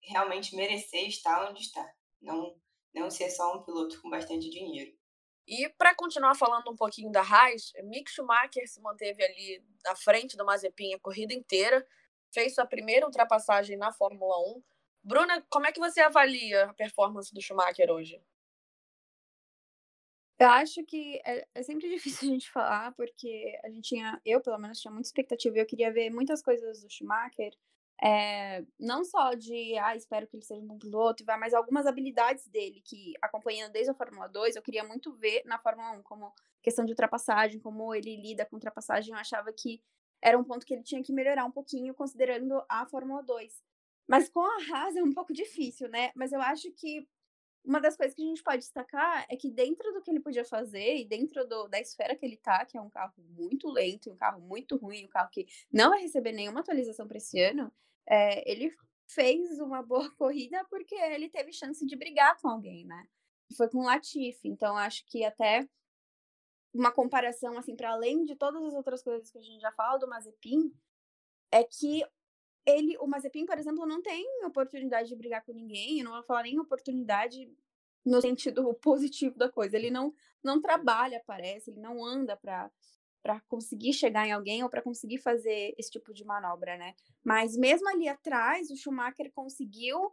[0.00, 1.92] realmente merecer estar onde está.
[2.20, 2.56] Não,
[2.94, 4.96] não ser só um piloto com bastante dinheiro.
[5.46, 10.36] E para continuar falando um pouquinho da Haas, Mick Schumacher se manteve ali à frente
[10.36, 11.84] do Mazepin a corrida inteira,
[12.32, 14.62] fez sua primeira ultrapassagem na Fórmula 1.
[15.02, 18.22] Bruna, como é que você avalia a performance do Schumacher hoje?
[20.42, 24.40] Eu acho que é, é sempre difícil a gente falar, porque a gente tinha, eu
[24.40, 27.56] pelo menos tinha muita expectativa, eu queria ver muitas coisas do Schumacher,
[28.02, 32.48] é, não só de, ah, espero que ele seja um bom piloto, mas algumas habilidades
[32.48, 36.34] dele, que acompanhando desde a Fórmula 2, eu queria muito ver na Fórmula 1, como
[36.60, 39.80] questão de ultrapassagem, como ele lida com ultrapassagem, eu achava que
[40.20, 43.62] era um ponto que ele tinha que melhorar um pouquinho, considerando a Fórmula 2.
[44.08, 46.10] Mas com a Haas é um pouco difícil, né?
[46.16, 47.06] Mas eu acho que
[47.64, 50.44] uma das coisas que a gente pode destacar é que dentro do que ele podia
[50.44, 54.10] fazer e dentro do, da esfera que ele tá, que é um carro muito lento,
[54.10, 57.72] um carro muito ruim, um carro que não vai receber nenhuma atualização para esse ano,
[58.06, 58.74] é, ele
[59.08, 63.06] fez uma boa corrida porque ele teve chance de brigar com alguém, né?
[63.56, 64.48] Foi com o Latifi.
[64.48, 65.68] Então, acho que até
[66.72, 69.98] uma comparação, assim, para além de todas as outras coisas que a gente já fala
[69.98, 70.72] do Mazepin,
[71.50, 72.02] é que
[72.66, 76.22] ele, o Mazepin, por exemplo, não tem oportunidade de brigar com ninguém, eu não vou
[76.22, 77.50] falar nem oportunidade
[78.04, 79.76] no sentido positivo da coisa.
[79.76, 82.70] Ele não, não trabalha, parece, ele não anda para
[83.22, 86.92] para conseguir chegar em alguém ou para conseguir fazer esse tipo de manobra, né?
[87.22, 90.10] Mas mesmo ali atrás, o Schumacher conseguiu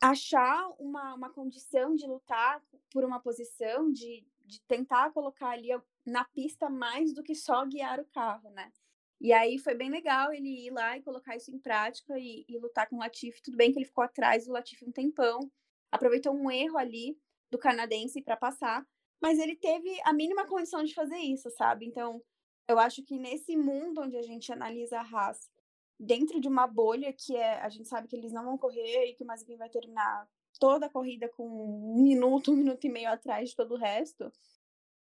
[0.00, 5.68] achar uma, uma condição de lutar por uma posição, de, de tentar colocar ali
[6.04, 8.72] na pista mais do que só guiar o carro, né?
[9.20, 12.58] E aí foi bem legal ele ir lá e colocar isso em prática e, e
[12.58, 13.42] lutar com o Latifi.
[13.42, 15.50] Tudo bem que ele ficou atrás do Latifi um tempão,
[15.90, 17.18] aproveitou um erro ali
[17.50, 18.86] do canadense para passar,
[19.20, 21.86] mas ele teve a mínima condição de fazer isso, sabe?
[21.86, 22.22] Então,
[22.68, 25.50] eu acho que nesse mundo onde a gente analisa a Haas
[25.98, 29.14] dentro de uma bolha que é, a gente sabe que eles não vão correr e
[29.14, 30.28] que o Mazepin vai terminar
[30.60, 34.30] toda a corrida com um minuto, um minuto e meio atrás de todo o resto,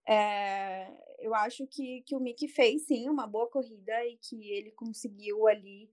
[0.07, 0.87] É,
[1.19, 5.47] eu acho que, que o Mick fez sim uma boa corrida e que ele conseguiu
[5.47, 5.89] ali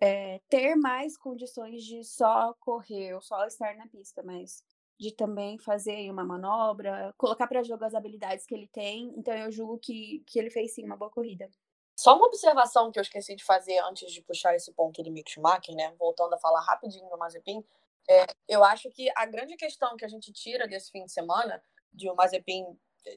[0.00, 4.62] é, ter mais condições de só correr ou só estar na pista, mas
[4.98, 9.12] de também fazer uma manobra, colocar para jogo as habilidades que ele tem.
[9.16, 11.48] Então eu julgo que, que ele fez sim uma boa corrida.
[11.96, 15.30] Só uma observação que eu esqueci de fazer antes de puxar esse ponto do Mick
[15.30, 15.94] Schumacher, né?
[15.98, 17.64] Voltando a falar rapidinho do Mazepin,
[18.08, 21.62] é, eu acho que a grande questão que a gente tira desse fim de semana,
[21.92, 22.66] de o Mazepin,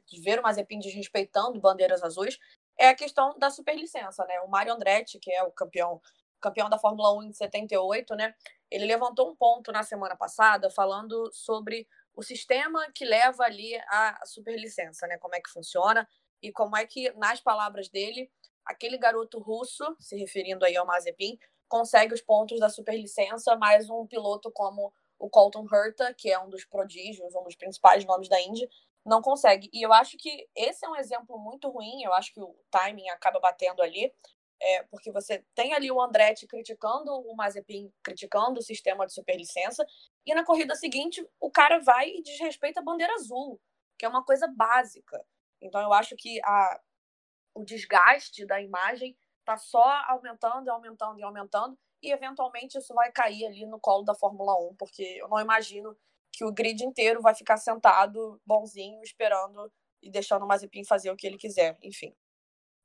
[0.05, 2.37] de ver o Mazepin desrespeitando bandeiras azuis,
[2.77, 4.39] é a questão da superlicença, né?
[4.41, 6.01] O Mario Andretti, que é o campeão,
[6.39, 8.33] campeão da Fórmula 1 de 78, né?
[8.69, 14.21] Ele levantou um ponto na semana passada falando sobre o sistema que leva ali a
[14.25, 15.17] superlicença, né?
[15.17, 16.07] Como é que funciona
[16.41, 18.29] e como é que, nas palavras dele,
[18.65, 24.05] aquele garoto russo, se referindo aí ao Mazepin, consegue os pontos da superlicença, mas um
[24.05, 28.39] piloto como o Colton Herta, que é um dos prodígios, um dos principais nomes da
[28.39, 28.69] Indy,
[29.07, 29.69] não consegue.
[29.73, 33.09] E eu acho que esse é um exemplo muito ruim, eu acho que o timing
[33.09, 34.13] acaba batendo ali,
[34.61, 39.85] é, porque você tem ali o Andretti criticando o Mazepin, criticando o sistema de superlicença,
[40.25, 43.59] e na corrida seguinte o cara vai e desrespeita a bandeira azul,
[43.97, 45.23] que é uma coisa básica.
[45.61, 46.81] Então eu acho que a,
[47.55, 53.45] o desgaste da imagem está só aumentando, aumentando e aumentando, e eventualmente isso vai cair
[53.45, 55.97] ali no colo da Fórmula 1, porque eu não imagino
[56.31, 61.15] que o grid inteiro vai ficar sentado bonzinho, esperando e deixando o Mazepin fazer o
[61.15, 62.15] que ele quiser, enfim.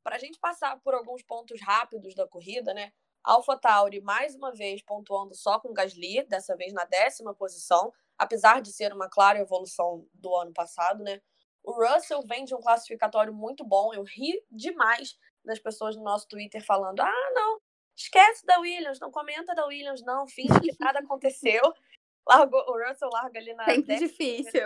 [0.02, 2.92] Para a gente passar por alguns pontos rápidos da corrida, né?
[3.22, 8.61] Alpha Tauri mais uma vez pontuando só com Gasly, dessa vez na décima posição, apesar
[8.61, 11.20] de ser uma clara evolução do ano passado, né?
[11.62, 13.94] O Russell vem de um classificatório muito bom.
[13.94, 17.61] Eu ri demais das pessoas no nosso Twitter falando: ah, não,
[17.96, 21.62] esquece da Williams, não comenta da Williams, não, finge que nada aconteceu.
[22.26, 23.64] Largou, o Russell larga ali na.
[23.64, 24.62] Sempre difícil.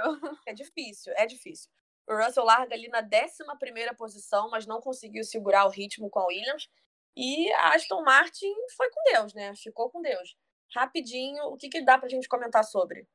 [0.46, 1.70] É difícil, é difícil.
[2.08, 6.26] O Russell larga ali na 11 posição, mas não conseguiu segurar o ritmo com a
[6.26, 6.68] Williams.
[7.16, 9.54] E a Aston Martin foi com Deus, né?
[9.56, 10.36] Ficou com Deus.
[10.74, 13.08] Rapidinho, o que, que dá pra gente comentar sobre?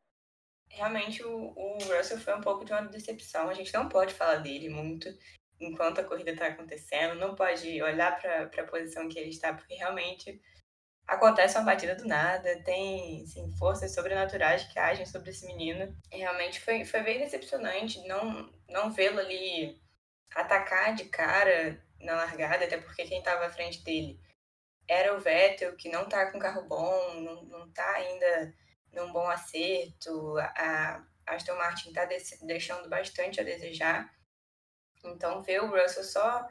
[0.71, 3.49] realmente o, o Russell foi um pouco de uma decepção.
[3.49, 5.09] A gente não pode falar dele muito
[5.59, 9.75] enquanto a corrida está acontecendo, não pode olhar para a posição que ele está, porque
[9.75, 10.41] realmente
[11.07, 15.95] acontece uma batida do nada, tem assim, forças sobrenaturais que agem sobre esse menino.
[16.11, 19.79] E realmente foi, foi bem decepcionante não, não vê-lo ali
[20.33, 24.19] atacar de cara na largada, até porque quem estava à frente dele
[24.87, 28.53] era o Vettel, que não está com carro bom, não, não tá ainda
[28.91, 30.37] num bom acerto.
[30.39, 32.05] A Aston Martin está
[32.41, 34.13] deixando bastante a desejar.
[35.03, 36.47] Então, ver o Russell só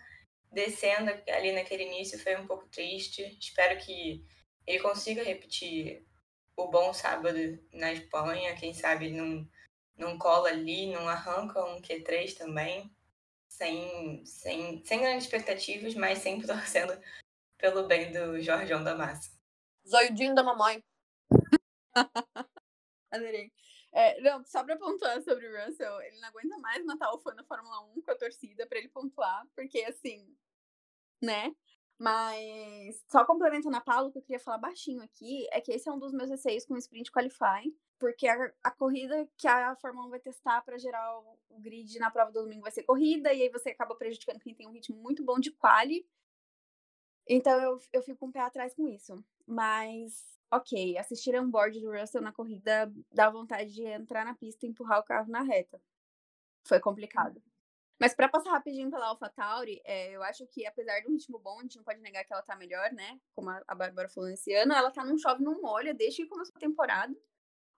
[0.50, 3.36] descendo ali naquele início foi um pouco triste.
[3.38, 4.24] Espero que
[4.66, 6.06] ele consiga repetir
[6.56, 7.38] o bom sábado
[7.72, 8.56] na Espanha.
[8.56, 9.48] Quem sabe não,
[9.96, 12.90] não cola ali, não arranca um Q3 também.
[13.48, 16.98] Sem, sem, sem grandes expectativas, mas sempre torcendo
[17.58, 19.38] pelo bem do Jorgeão da Massa.
[19.86, 20.82] Zoidinho da mamãe.
[23.10, 23.52] Adorei.
[23.92, 27.34] É, não, só pra pontuar sobre o Russell, ele não aguenta mais matar o fã
[27.34, 30.32] da Fórmula 1 com a torcida pra ele pontuar, porque assim,
[31.20, 31.52] né?
[32.00, 35.92] Mas só complementando a Paulo, que eu queria falar baixinho aqui, é que esse é
[35.92, 40.06] um dos meus receios com o Sprint Qualify, porque a, a corrida que a Fórmula
[40.06, 43.34] 1 vai testar para gerar o, o, grid na prova do domingo vai ser corrida,
[43.34, 46.08] e aí você acaba prejudicando quem tem um ritmo muito bom de quali.
[47.28, 49.22] Então eu, eu fico um pé atrás com isso.
[49.46, 54.64] Mas ok, assistir a onboard do Russell na corrida dá vontade de entrar na pista
[54.64, 55.78] e empurrar o carro na reta.
[56.64, 57.42] Foi complicado.
[58.00, 61.62] Mas para passar rapidinho pela AlphaTauri, é, eu acho que apesar do ritmo bom, a
[61.62, 63.20] gente não pode negar que ela tá melhor, né?
[63.34, 66.28] Como a, a Bárbara falou nesse ano, ela tá num chove não molha desde que
[66.28, 67.14] começou a temporada.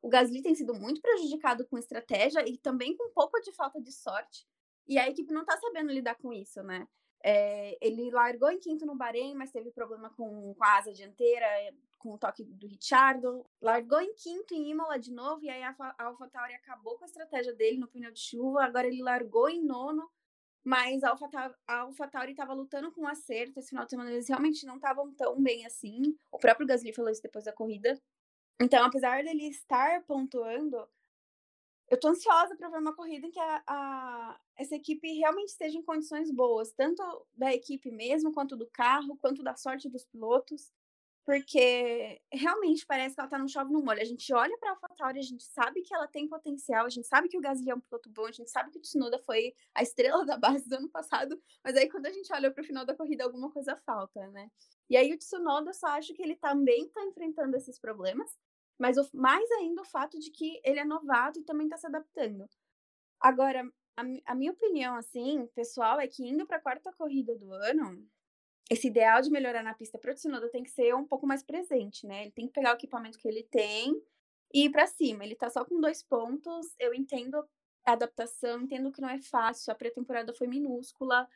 [0.00, 3.80] O Gasly tem sido muito prejudicado com estratégia e também com um pouco de falta
[3.80, 4.46] de sorte.
[4.86, 6.86] E a equipe não tá sabendo lidar com isso, né?
[7.24, 11.46] É, ele largou em quinto no Bahrein, mas teve problema com, com a asa dianteira,
[11.98, 13.46] com o toque do Richardo.
[13.60, 17.54] Largou em quinto em Imola de novo, e aí a AlphaTauri acabou com a estratégia
[17.54, 18.64] dele no pneu de chuva.
[18.64, 20.10] Agora ele largou em nono,
[20.64, 21.16] mas a
[21.66, 23.58] AlphaTauri estava lutando com acerto.
[23.58, 26.16] Esse final de semana eles realmente não estavam tão bem assim.
[26.30, 28.00] O próprio Gasly falou isso depois da corrida.
[28.60, 30.88] Então, apesar dele estar pontuando,
[31.90, 35.76] eu tô ansiosa para ver uma corrida em que a, a, essa equipe realmente esteja
[35.76, 37.02] em condições boas, tanto
[37.34, 40.72] da equipe mesmo, quanto do carro, quanto da sorte dos pilotos,
[41.24, 44.00] porque realmente parece que ela tá no chove no molho.
[44.00, 47.06] A gente olha para a AlphaTauri, a gente sabe que ela tem potencial, a gente
[47.06, 49.54] sabe que o Gasly é um piloto bom, a gente sabe que o Tsunoda foi
[49.74, 52.66] a estrela da base do ano passado, mas aí quando a gente olha para o
[52.66, 54.50] final da corrida, alguma coisa falta, né?
[54.90, 58.28] E aí o Tsunoda só acho que ele também tá enfrentando esses problemas,
[58.78, 61.86] mas o, mais ainda o fato de que ele é novato e também está se
[61.86, 62.48] adaptando.
[63.20, 63.64] Agora,
[63.96, 64.02] a,
[64.32, 68.04] a minha opinião, assim, pessoal, é que indo para a quarta corrida do ano,
[68.72, 72.06] esse ideal de melhorar na pista para Tsunoda tem que ser um pouco mais presente,
[72.06, 72.22] né?
[72.22, 73.94] Ele tem que pegar o equipamento que ele tem
[74.52, 75.24] e ir para cima.
[75.24, 76.74] Ele tá só com dois pontos.
[76.78, 77.36] Eu entendo
[77.84, 79.70] a adaptação, entendo que não é fácil.
[79.70, 81.28] A pré-temporada foi minúscula.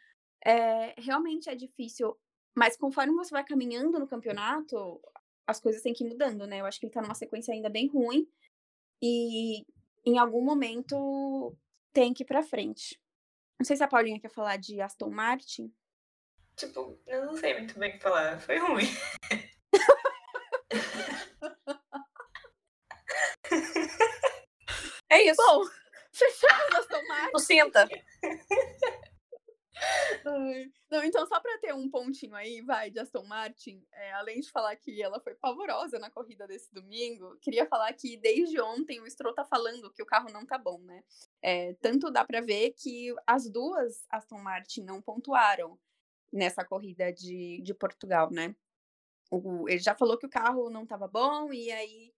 [0.43, 2.17] É, realmente é difícil.
[2.57, 4.99] Mas conforme você vai caminhando no campeonato,
[5.47, 6.63] as coisas têm que ir mudando, né?
[6.63, 8.27] Eu acho que ele tá numa sequência ainda bem ruim.
[9.03, 9.67] E
[10.07, 11.55] em algum momento
[11.93, 12.99] tem que ir pra frente.
[13.61, 15.71] Não sei se a Paulinha quer falar de Aston Martin.
[16.57, 18.41] Tipo, eu não sei muito bem o que falar.
[18.41, 18.83] Foi ruim.
[25.11, 25.37] é isso.
[25.37, 25.65] Bom,
[26.13, 27.39] fechamos Aston Martin.
[27.41, 27.87] Sinta.
[30.91, 34.51] Não, então só para ter um pontinho aí, vai, de Aston Martin, é, além de
[34.51, 39.11] falar que ela foi pavorosa na corrida desse domingo, queria falar que desde ontem o
[39.11, 41.05] Stroll tá falando que o carro não tá bom, né?
[41.43, 45.79] É, tanto dá para ver que as duas Aston Martin não pontuaram
[46.33, 48.55] nessa corrida de, de Portugal, né?
[49.31, 52.13] O, ele já falou que o carro não estava bom e aí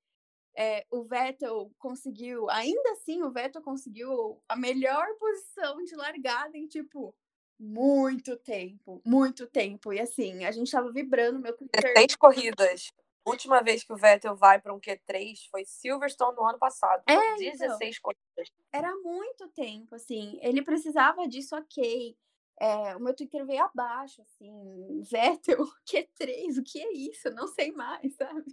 [0.56, 6.66] é, o Vettel conseguiu, ainda assim o Vettel conseguiu a melhor posição de largada em
[6.66, 7.14] tipo
[7.59, 9.92] muito tempo, muito tempo.
[9.92, 11.92] E assim, a gente tava vibrando meu Twitter.
[11.92, 12.88] Três corridas.
[13.26, 17.02] Última vez que o Vettel vai para um Q3 foi Silverstone no ano passado.
[17.06, 18.52] É, 16 então, corridas.
[18.72, 20.38] Era muito tempo, assim.
[20.40, 22.16] Ele precisava disso, ok.
[22.61, 25.02] É, o meu Twitter veio abaixo, assim.
[25.02, 27.30] Vettel, Q3, o que é isso?
[27.30, 28.44] Não sei mais, sabe?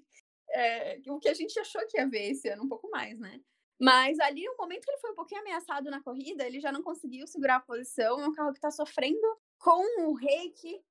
[0.49, 3.41] É, o que a gente achou que ia ver esse ano, um pouco mais, né?
[3.79, 6.81] Mas ali, no momento que ele foi um pouquinho ameaçado na corrida, ele já não
[6.81, 8.21] conseguiu segurar a posição.
[8.21, 10.81] É um carro que está sofrendo com o reiki.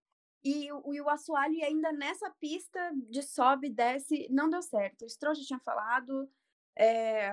[0.44, 5.06] E o, e o assoalho, ainda nessa pista de sobe e desce, não deu certo.
[5.06, 6.28] O Stroll já tinha falado.
[6.76, 7.32] É...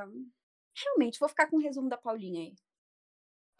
[0.73, 2.55] Realmente, vou ficar com o resumo da Paulinha aí.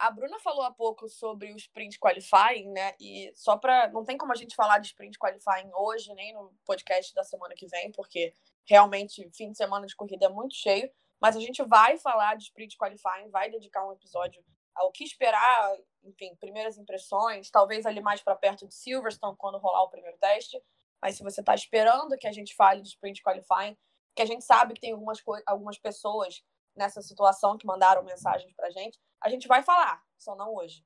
[0.02, 2.92] A Bruna falou há pouco sobre o sprint qualifying, né?
[2.98, 6.52] E só para não tem como a gente falar de sprint qualifying hoje nem no
[6.66, 8.34] podcast da semana que vem, porque
[8.64, 10.90] realmente fim de semana de corrida é muito cheio.
[11.20, 14.44] Mas a gente vai falar de sprint qualifying, vai dedicar um episódio
[14.74, 15.72] ao que esperar,
[16.02, 20.60] enfim, primeiras impressões, talvez ali mais para perto de Silverstone, quando rolar o primeiro teste.
[21.00, 23.78] Mas se você está esperando que a gente fale de sprint qualifying,
[24.16, 26.42] que a gente sabe que tem algumas, algumas pessoas
[26.76, 30.84] nessa situação que mandaram mensagens para a gente, a gente vai falar, só não hoje.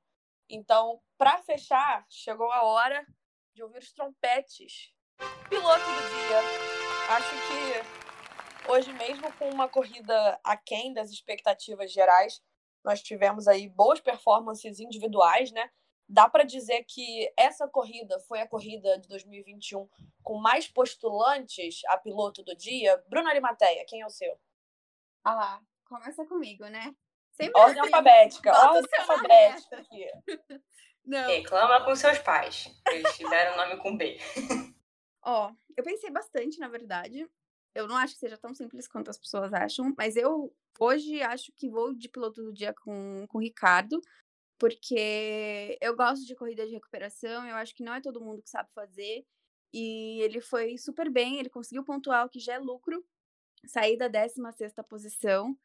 [0.49, 3.05] Então, para fechar, chegou a hora
[3.53, 4.93] de ouvir os trompetes.
[5.49, 6.39] Piloto do dia.
[7.09, 8.07] Acho que
[8.69, 12.43] Hoje, mesmo com uma corrida aquém das expectativas gerais,
[12.83, 15.69] nós tivemos aí boas performances individuais, né?
[16.07, 19.87] Dá para dizer que essa corrida foi a corrida de 2021
[20.21, 23.01] com mais postulantes a piloto do dia.
[23.07, 24.37] Bruna Arimateia, quem é o seu?
[25.23, 26.95] Ah lá, começa comigo, né?
[27.33, 30.07] Sempre ordem assim, alfabética, ordem alfabética aqui.
[31.05, 31.27] Não.
[31.27, 32.69] Reclama com seus pais.
[32.91, 34.17] Eles te deram o nome com B.
[35.23, 37.25] Ó, eu pensei bastante, na verdade.
[37.73, 41.51] Eu não acho que seja tão simples quanto as pessoas acham, mas eu hoje acho
[41.53, 44.01] que vou de piloto do dia com, com o Ricardo,
[44.57, 48.49] porque eu gosto de corrida de recuperação, eu acho que não é todo mundo que
[48.49, 49.25] sabe fazer,
[49.71, 53.05] e ele foi super bem, ele conseguiu pontuar o que já é lucro,
[53.65, 55.57] sair da 16 posição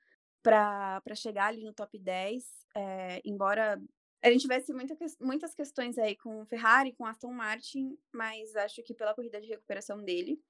[0.43, 3.81] para chegar ali no top 10, é, eh, embora
[4.23, 8.95] a gente tivesse muita, muitas questões aí com Ferrari, com Aston Martin, mas acho que
[8.95, 10.41] pela corrida de recuperação dele,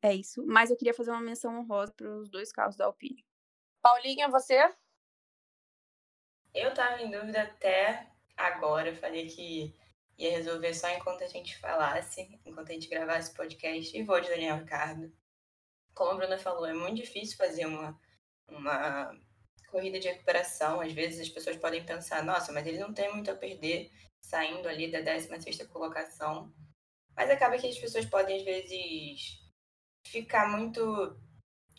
[0.00, 0.44] é isso.
[0.46, 3.24] Mas eu queria fazer uma menção honrosa para os dois carros da Alpine.
[3.82, 4.72] Paulinha, você?
[6.54, 8.06] Eu tava em dúvida até
[8.36, 8.90] agora.
[8.90, 9.74] Eu falei que
[10.16, 13.96] ia resolver só enquanto a gente falasse, enquanto a gente gravasse o podcast.
[13.96, 15.12] E vou de Daniel Ricardo.
[15.94, 17.98] Como a Bruna falou, é muito difícil fazer uma,
[18.48, 19.14] uma
[19.70, 20.80] corrida de recuperação.
[20.80, 23.90] Às vezes as pessoas podem pensar, nossa, mas ele não tem muito a perder
[24.24, 26.52] saindo ali da 16ª colocação.
[27.16, 29.38] Mas acaba que as pessoas podem, às vezes,
[30.06, 31.16] ficar muito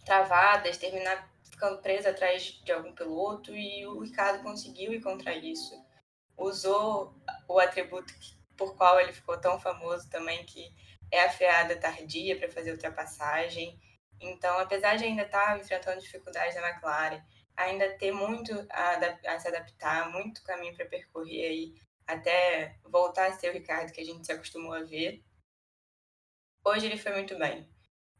[0.05, 5.73] travadas, terminar ficando presa atrás de algum piloto e o Ricardo conseguiu ir contra isso.
[6.37, 7.15] Usou
[7.47, 8.13] o atributo
[8.57, 10.73] por qual ele ficou tão famoso também, que
[11.11, 13.79] é a freada tardia para fazer ultrapassagem.
[14.19, 17.21] Então, apesar de ainda estar tá enfrentando dificuldades na McLaren,
[17.55, 18.95] ainda ter muito a,
[19.33, 21.75] a se adaptar, muito caminho para percorrer aí,
[22.07, 25.23] até voltar a ser o Ricardo que a gente se acostumou a ver,
[26.63, 27.67] hoje ele foi muito bem.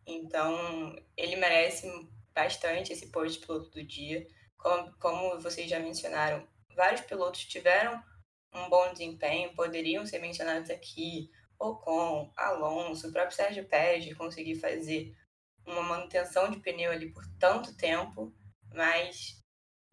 [0.05, 1.87] Então, ele merece
[2.33, 4.27] bastante esse posto de piloto do dia.
[4.57, 8.03] Como, como vocês já mencionaram, vários pilotos tiveram
[8.53, 11.31] um bom desempenho, poderiam ser mencionados aqui.
[11.57, 15.15] Ocon, Alonso, o próprio Sérgio Pérez conseguir fazer
[15.65, 18.33] uma manutenção de pneu ali por tanto tempo,
[18.73, 19.41] mas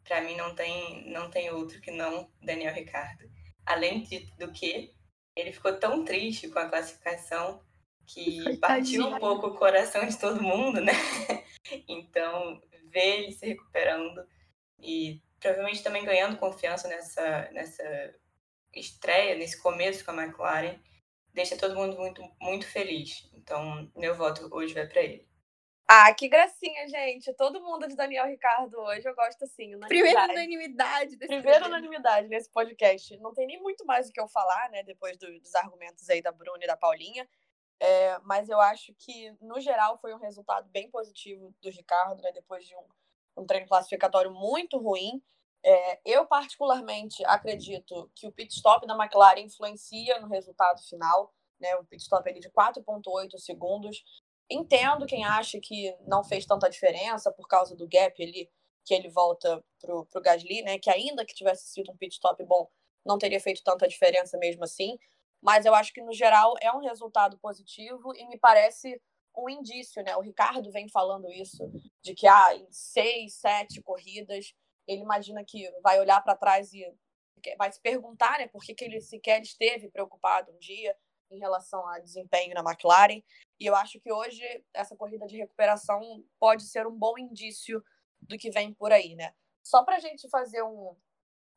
[0.05, 3.31] para mim não tem, não tem outro que não Daniel Ricardo.
[3.65, 4.95] Além de, do que,
[5.37, 7.63] ele ficou tão triste com a classificação
[8.07, 10.93] que partiu um pouco o coração de todo mundo, né?
[11.89, 12.61] Então,
[12.91, 14.27] ver ele se recuperando
[14.79, 18.15] e provavelmente também ganhando confiança nessa, nessa
[18.75, 20.79] estreia, nesse começo com a McLaren,
[21.33, 23.31] deixa todo mundo muito, muito feliz.
[23.33, 25.27] Então, meu voto hoje vai para ele.
[25.89, 27.33] Ah, que gracinha, gente.
[27.35, 29.07] Todo mundo de Daniel Ricardo hoje.
[29.07, 29.79] Eu gosto assim.
[29.81, 31.17] Primeira unanimidade.
[31.17, 33.17] Primeira unanimidade nesse podcast.
[33.19, 34.83] Não tem nem muito mais o que eu falar, né?
[34.83, 37.29] Depois do, dos argumentos aí da Bruna e da Paulinha.
[37.81, 42.31] É, mas eu acho que, no geral, foi um resultado bem positivo do Ricardo, né?
[42.33, 45.23] Depois de um, um treino classificatório muito ruim.
[45.65, 51.35] É, eu, particularmente, acredito que o pit stop da McLaren influencia no resultado final.
[51.61, 51.75] Né?
[51.77, 54.05] O pit stop ali de 4,8 segundos.
[54.53, 58.51] Entendo quem acha que não fez tanta diferença por causa do gap ali,
[58.85, 60.79] que ele volta pro, pro Gasly, né?
[60.79, 62.69] Que ainda que tivesse sido um pit stop bom,
[63.05, 64.99] não teria feito tanta diferença mesmo assim.
[65.41, 69.01] Mas eu acho que, no geral, é um resultado positivo e me parece
[69.37, 70.17] um indício, né?
[70.17, 71.71] O Ricardo vem falando isso,
[72.03, 74.55] de que ah, em seis, sete corridas,
[74.87, 76.85] ele imagina que vai olhar para trás e
[77.57, 80.97] vai se perguntar né, por que, que ele sequer esteve preocupado um dia
[81.31, 83.23] em relação a desempenho na McLaren.
[83.63, 84.43] E eu acho que hoje
[84.75, 87.81] essa corrida de recuperação pode ser um bom indício
[88.21, 89.33] do que vem por aí, né?
[89.63, 90.97] Só para a gente fazer um,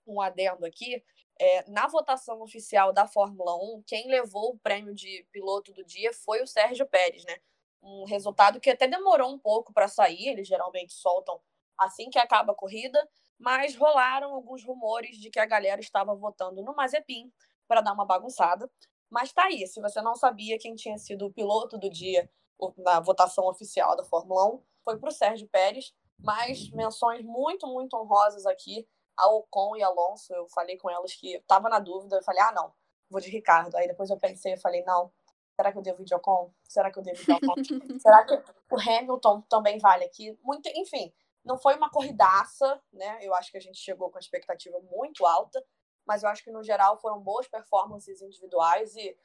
[0.05, 1.03] um adendo aqui,
[1.39, 6.13] é, na votação oficial da Fórmula 1, quem levou o prêmio de piloto do dia
[6.13, 7.37] foi o Sérgio Pérez, né?
[7.81, 11.41] Um resultado que até demorou um pouco para sair, eles geralmente soltam
[11.75, 16.61] assim que acaba a corrida, mas rolaram alguns rumores de que a galera estava votando
[16.61, 17.33] no Mazepin
[17.67, 18.69] para dar uma bagunçada.
[19.09, 22.29] Mas tá aí, se você não sabia quem tinha sido o piloto do dia
[22.77, 27.95] na votação oficial da Fórmula 1, foi para o Sérgio Pérez, mas menções muito, muito
[27.95, 28.87] honrosas aqui
[29.17, 32.51] a Ocon e Alonso, eu falei com elas que estava na dúvida, eu falei, ah,
[32.51, 32.73] não,
[33.09, 33.75] vou de Ricardo.
[33.75, 35.11] Aí depois eu pensei, eu falei, não,
[35.55, 36.51] será que eu devo ir de Ocon?
[36.67, 37.55] Será que eu devo ir de Ocon?
[37.99, 38.33] será que
[38.71, 40.37] o Hamilton também vale aqui?
[40.43, 43.19] Muito, enfim, não foi uma corridaça, né?
[43.21, 45.63] Eu acho que a gente chegou com a expectativa muito alta,
[46.07, 49.17] mas eu acho que no geral foram boas performances individuais e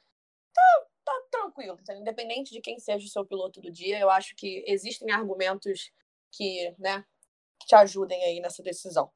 [0.53, 1.95] tá, tá tranquilo, tá?
[1.95, 5.91] independente de quem seja o seu piloto do dia, eu acho que existem argumentos
[6.31, 7.05] que, né,
[7.59, 9.11] que te ajudem aí nessa decisão.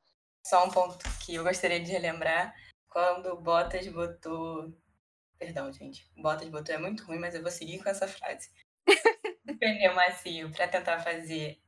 [0.45, 2.53] Só um ponto que eu gostaria de relembrar.
[2.88, 4.72] Quando o Bottas botou.
[5.39, 6.07] Perdão, gente.
[6.16, 8.51] O Bottas botou é muito ruim, mas eu vou seguir com essa frase.
[9.59, 11.59] pneu macio para tentar fazer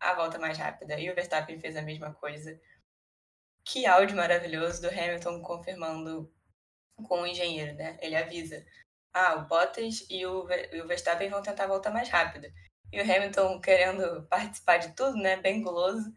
[0.00, 0.98] a volta mais rápida.
[0.98, 2.60] E o Verstappen fez a mesma coisa.
[3.64, 6.32] Que áudio maravilhoso do Hamilton confirmando
[7.08, 7.98] com o engenheiro, né?
[8.00, 8.64] Ele avisa:
[9.12, 12.52] ah, o Bottas e o, Verstappen vão tentar a volta mais rápida.
[12.92, 15.36] E o Hamilton querendo participar de tudo, né?
[15.36, 16.12] Bem guloso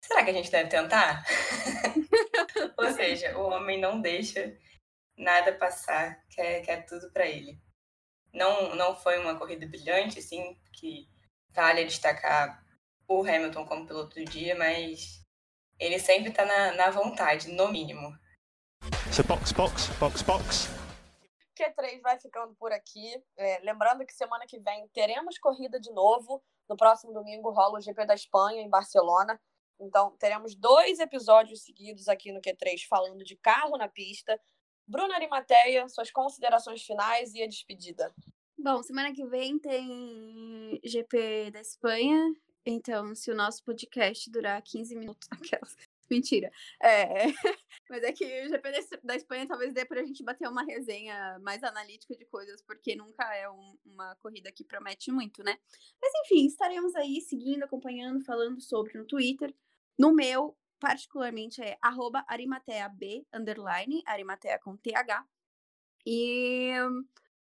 [0.00, 1.24] será que a gente deve tentar?
[2.78, 4.56] Ou seja, o homem não deixa
[5.16, 7.60] nada passar, quer, quer tudo para ele.
[8.32, 11.08] Não, não foi uma corrida brilhante, assim, que
[11.50, 12.64] vale destacar
[13.06, 15.19] o Hamilton como piloto do dia, mas
[15.80, 18.14] ele sempre está na, na vontade, no mínimo.
[19.12, 20.68] So box, box, box, box.
[21.58, 23.22] Q3 vai ficando por aqui.
[23.36, 26.42] É, lembrando que semana que vem teremos corrida de novo.
[26.68, 29.40] No próximo domingo rola o GP da Espanha, em Barcelona.
[29.80, 34.38] Então, teremos dois episódios seguidos aqui no Q3 falando de carro na pista.
[34.86, 38.14] Bruna Arimateia, suas considerações finais e a despedida.
[38.58, 42.34] Bom, semana que vem tem GP da Espanha.
[42.64, 45.76] Então, se o nosso podcast durar 15 minutos, aquelas.
[46.10, 46.50] Mentira.
[46.82, 47.26] É,
[47.88, 51.62] mas é que o GP da Espanha talvez dê pra gente bater uma resenha mais
[51.62, 55.56] analítica de coisas, porque nunca é um, uma corrida que promete muito, né?
[56.02, 59.54] Mas enfim, estaremos aí seguindo, acompanhando, falando sobre no Twitter.
[59.96, 61.78] No meu, particularmente, é
[62.26, 65.24] arimateab, underline, arimatea com TH.
[66.04, 66.72] E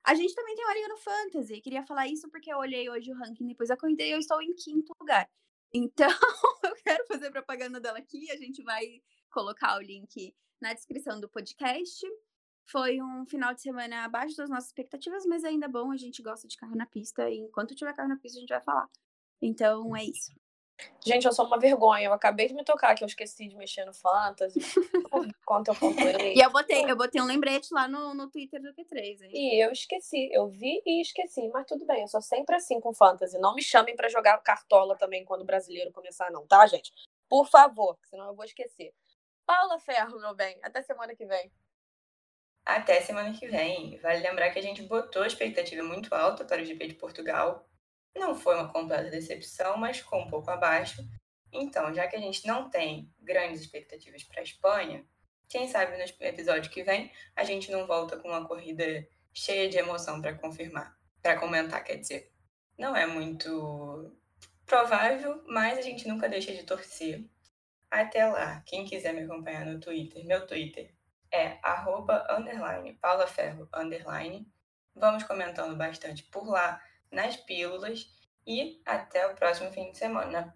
[0.06, 1.62] a gente também tem o no Fantasy.
[1.62, 4.42] Queria falar isso porque eu olhei hoje o ranking depois da corrida e eu estou
[4.42, 5.28] em quinto lugar.
[5.78, 6.08] Então,
[6.64, 8.32] eu quero fazer propaganda dela aqui.
[8.32, 12.08] A gente vai colocar o link na descrição do podcast.
[12.66, 16.48] Foi um final de semana abaixo das nossas expectativas, mas ainda bom, a gente gosta
[16.48, 17.30] de carro na pista.
[17.30, 18.88] E enquanto tiver carro na pista, a gente vai falar.
[19.42, 20.32] Então, é isso.
[21.06, 22.08] Gente, eu sou uma vergonha.
[22.08, 24.60] Eu acabei de me tocar que eu esqueci de mexer no Fantasy.
[25.46, 26.34] Quanto eu pontuei.
[26.36, 29.32] E eu botei, eu botei um lembrete lá no, no Twitter do Q3, hein?
[29.32, 30.30] E eu esqueci.
[30.32, 31.48] Eu vi e esqueci.
[31.50, 33.38] Mas tudo bem, eu sou sempre assim com Fantasy.
[33.38, 36.92] Não me chamem para jogar cartola também quando o brasileiro começar, não, tá, gente?
[37.30, 38.94] Por favor, senão eu vou esquecer.
[39.46, 40.58] Paula Ferro, meu bem.
[40.64, 41.52] Até semana que vem.
[42.66, 44.00] Até semana que vem.
[44.00, 47.64] Vale lembrar que a gente botou a expectativa muito alta para o GP de Portugal.
[48.16, 51.06] Não foi uma completa decepção, mas ficou um pouco abaixo.
[51.52, 55.06] Então, já que a gente não tem grandes expectativas para a Espanha,
[55.48, 59.78] quem sabe no episódio que vem a gente não volta com uma corrida cheia de
[59.78, 62.32] emoção para confirmar, para comentar, quer dizer.
[62.78, 64.12] Não é muito
[64.66, 67.24] provável, mas a gente nunca deixa de torcer.
[67.90, 70.94] Até lá, quem quiser me acompanhar no Twitter, meu Twitter
[71.32, 74.50] é arroba, underline, paulaferro, underline.
[74.94, 76.82] Vamos comentando bastante por lá
[77.12, 78.10] nas pílulas
[78.46, 80.56] e até o próximo fim de semana.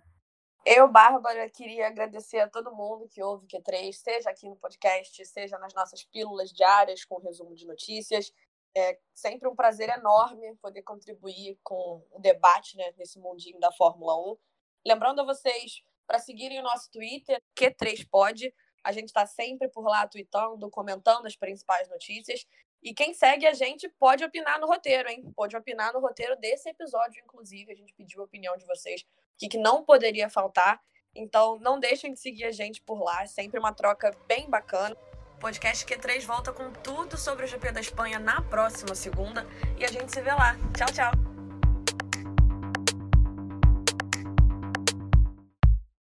[0.66, 5.26] Eu, Bárbara, queria agradecer a todo mundo que ouve o Q3, seja aqui no podcast,
[5.26, 8.32] seja nas nossas pílulas diárias com resumo de notícias.
[8.76, 14.16] É sempre um prazer enorme poder contribuir com o debate né, nesse mundinho da Fórmula
[14.34, 14.38] 1.
[14.86, 18.54] Lembrando a vocês para seguirem o nosso Twitter, Q3Pod.
[18.84, 22.46] A gente está sempre por lá tweetando, comentando as principais notícias.
[22.82, 25.32] E quem segue a gente pode opinar no roteiro, hein?
[25.36, 27.72] Pode opinar no roteiro desse episódio, inclusive.
[27.72, 29.06] A gente pediu a opinião de vocês, o
[29.38, 30.80] que, que não poderia faltar.
[31.14, 33.24] Então, não deixem de seguir a gente por lá.
[33.24, 34.96] É sempre uma troca bem bacana.
[35.36, 39.46] O podcast Q3 volta com tudo sobre o GP da Espanha na próxima segunda.
[39.78, 40.56] E a gente se vê lá.
[40.78, 41.29] Tchau, tchau!